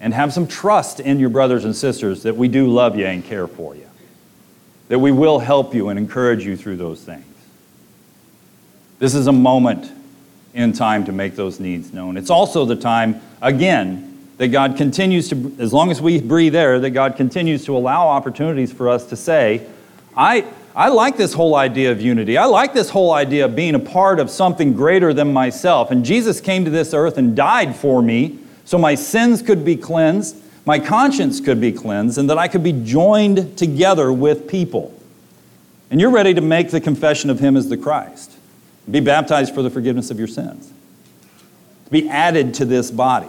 and 0.00 0.14
have 0.14 0.32
some 0.32 0.46
trust 0.46 1.00
in 1.00 1.20
your 1.20 1.28
brothers 1.28 1.66
and 1.66 1.76
sisters 1.76 2.22
that 2.22 2.34
we 2.34 2.48
do 2.48 2.66
love 2.66 2.96
you 2.96 3.04
and 3.04 3.22
care 3.22 3.46
for 3.46 3.74
you. 3.74 3.86
That 4.88 4.98
we 4.98 5.10
will 5.12 5.38
help 5.38 5.74
you 5.74 5.88
and 5.88 5.98
encourage 5.98 6.44
you 6.44 6.56
through 6.56 6.76
those 6.76 7.02
things. 7.02 7.24
This 8.98 9.14
is 9.14 9.26
a 9.26 9.32
moment 9.32 9.92
in 10.54 10.72
time 10.72 11.04
to 11.04 11.12
make 11.12 11.36
those 11.36 11.60
needs 11.60 11.92
known. 11.92 12.16
It's 12.16 12.30
also 12.30 12.64
the 12.64 12.76
time, 12.76 13.20
again, 13.42 14.16
that 14.38 14.48
God 14.48 14.76
continues 14.76 15.28
to, 15.30 15.56
as 15.58 15.72
long 15.72 15.90
as 15.90 16.00
we 16.00 16.20
breathe 16.20 16.54
air, 16.54 16.78
that 16.80 16.90
God 16.90 17.16
continues 17.16 17.64
to 17.66 17.76
allow 17.76 18.08
opportunities 18.08 18.72
for 18.72 18.88
us 18.88 19.06
to 19.06 19.16
say, 19.16 19.66
I, 20.16 20.46
I 20.74 20.88
like 20.88 21.16
this 21.16 21.32
whole 21.32 21.56
idea 21.56 21.90
of 21.90 22.00
unity. 22.00 22.38
I 22.38 22.44
like 22.46 22.72
this 22.72 22.90
whole 22.90 23.12
idea 23.12 23.46
of 23.46 23.56
being 23.56 23.74
a 23.74 23.80
part 23.80 24.20
of 24.20 24.30
something 24.30 24.72
greater 24.74 25.12
than 25.12 25.32
myself. 25.32 25.90
And 25.90 26.04
Jesus 26.04 26.40
came 26.40 26.64
to 26.64 26.70
this 26.70 26.94
earth 26.94 27.18
and 27.18 27.34
died 27.36 27.74
for 27.76 28.02
me 28.02 28.38
so 28.64 28.78
my 28.78 28.94
sins 28.94 29.42
could 29.42 29.64
be 29.64 29.76
cleansed, 29.76 30.36
my 30.66 30.80
conscience 30.80 31.40
could 31.40 31.60
be 31.60 31.70
cleansed, 31.70 32.18
and 32.18 32.28
that 32.28 32.38
I 32.38 32.48
could 32.48 32.64
be 32.64 32.72
joined 32.72 33.56
together 33.56 34.12
with 34.12 34.48
people. 34.48 34.92
And 35.90 36.00
you're 36.00 36.10
ready 36.10 36.34
to 36.34 36.40
make 36.40 36.70
the 36.70 36.80
confession 36.80 37.30
of 37.30 37.38
Him 37.38 37.56
as 37.56 37.68
the 37.68 37.76
Christ, 37.76 38.32
be 38.90 38.98
baptized 38.98 39.54
for 39.54 39.62
the 39.62 39.70
forgiveness 39.70 40.10
of 40.10 40.18
your 40.18 40.28
sins, 40.28 40.72
be 41.90 42.08
added 42.08 42.54
to 42.54 42.64
this 42.64 42.90
body. 42.90 43.28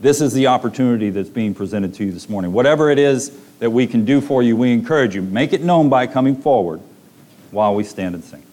This 0.00 0.20
is 0.20 0.34
the 0.34 0.48
opportunity 0.48 1.10
that's 1.10 1.28
being 1.28 1.54
presented 1.54 1.94
to 1.94 2.04
you 2.04 2.12
this 2.12 2.28
morning. 2.28 2.52
Whatever 2.52 2.90
it 2.90 2.98
is 2.98 3.30
that 3.60 3.70
we 3.70 3.86
can 3.86 4.04
do 4.04 4.20
for 4.20 4.42
you, 4.42 4.56
we 4.56 4.72
encourage 4.72 5.14
you. 5.14 5.22
Make 5.22 5.52
it 5.52 5.62
known 5.62 5.88
by 5.88 6.06
coming 6.06 6.36
forward 6.36 6.80
while 7.50 7.74
we 7.74 7.84
stand 7.84 8.14
and 8.14 8.22
sing. 8.22 8.45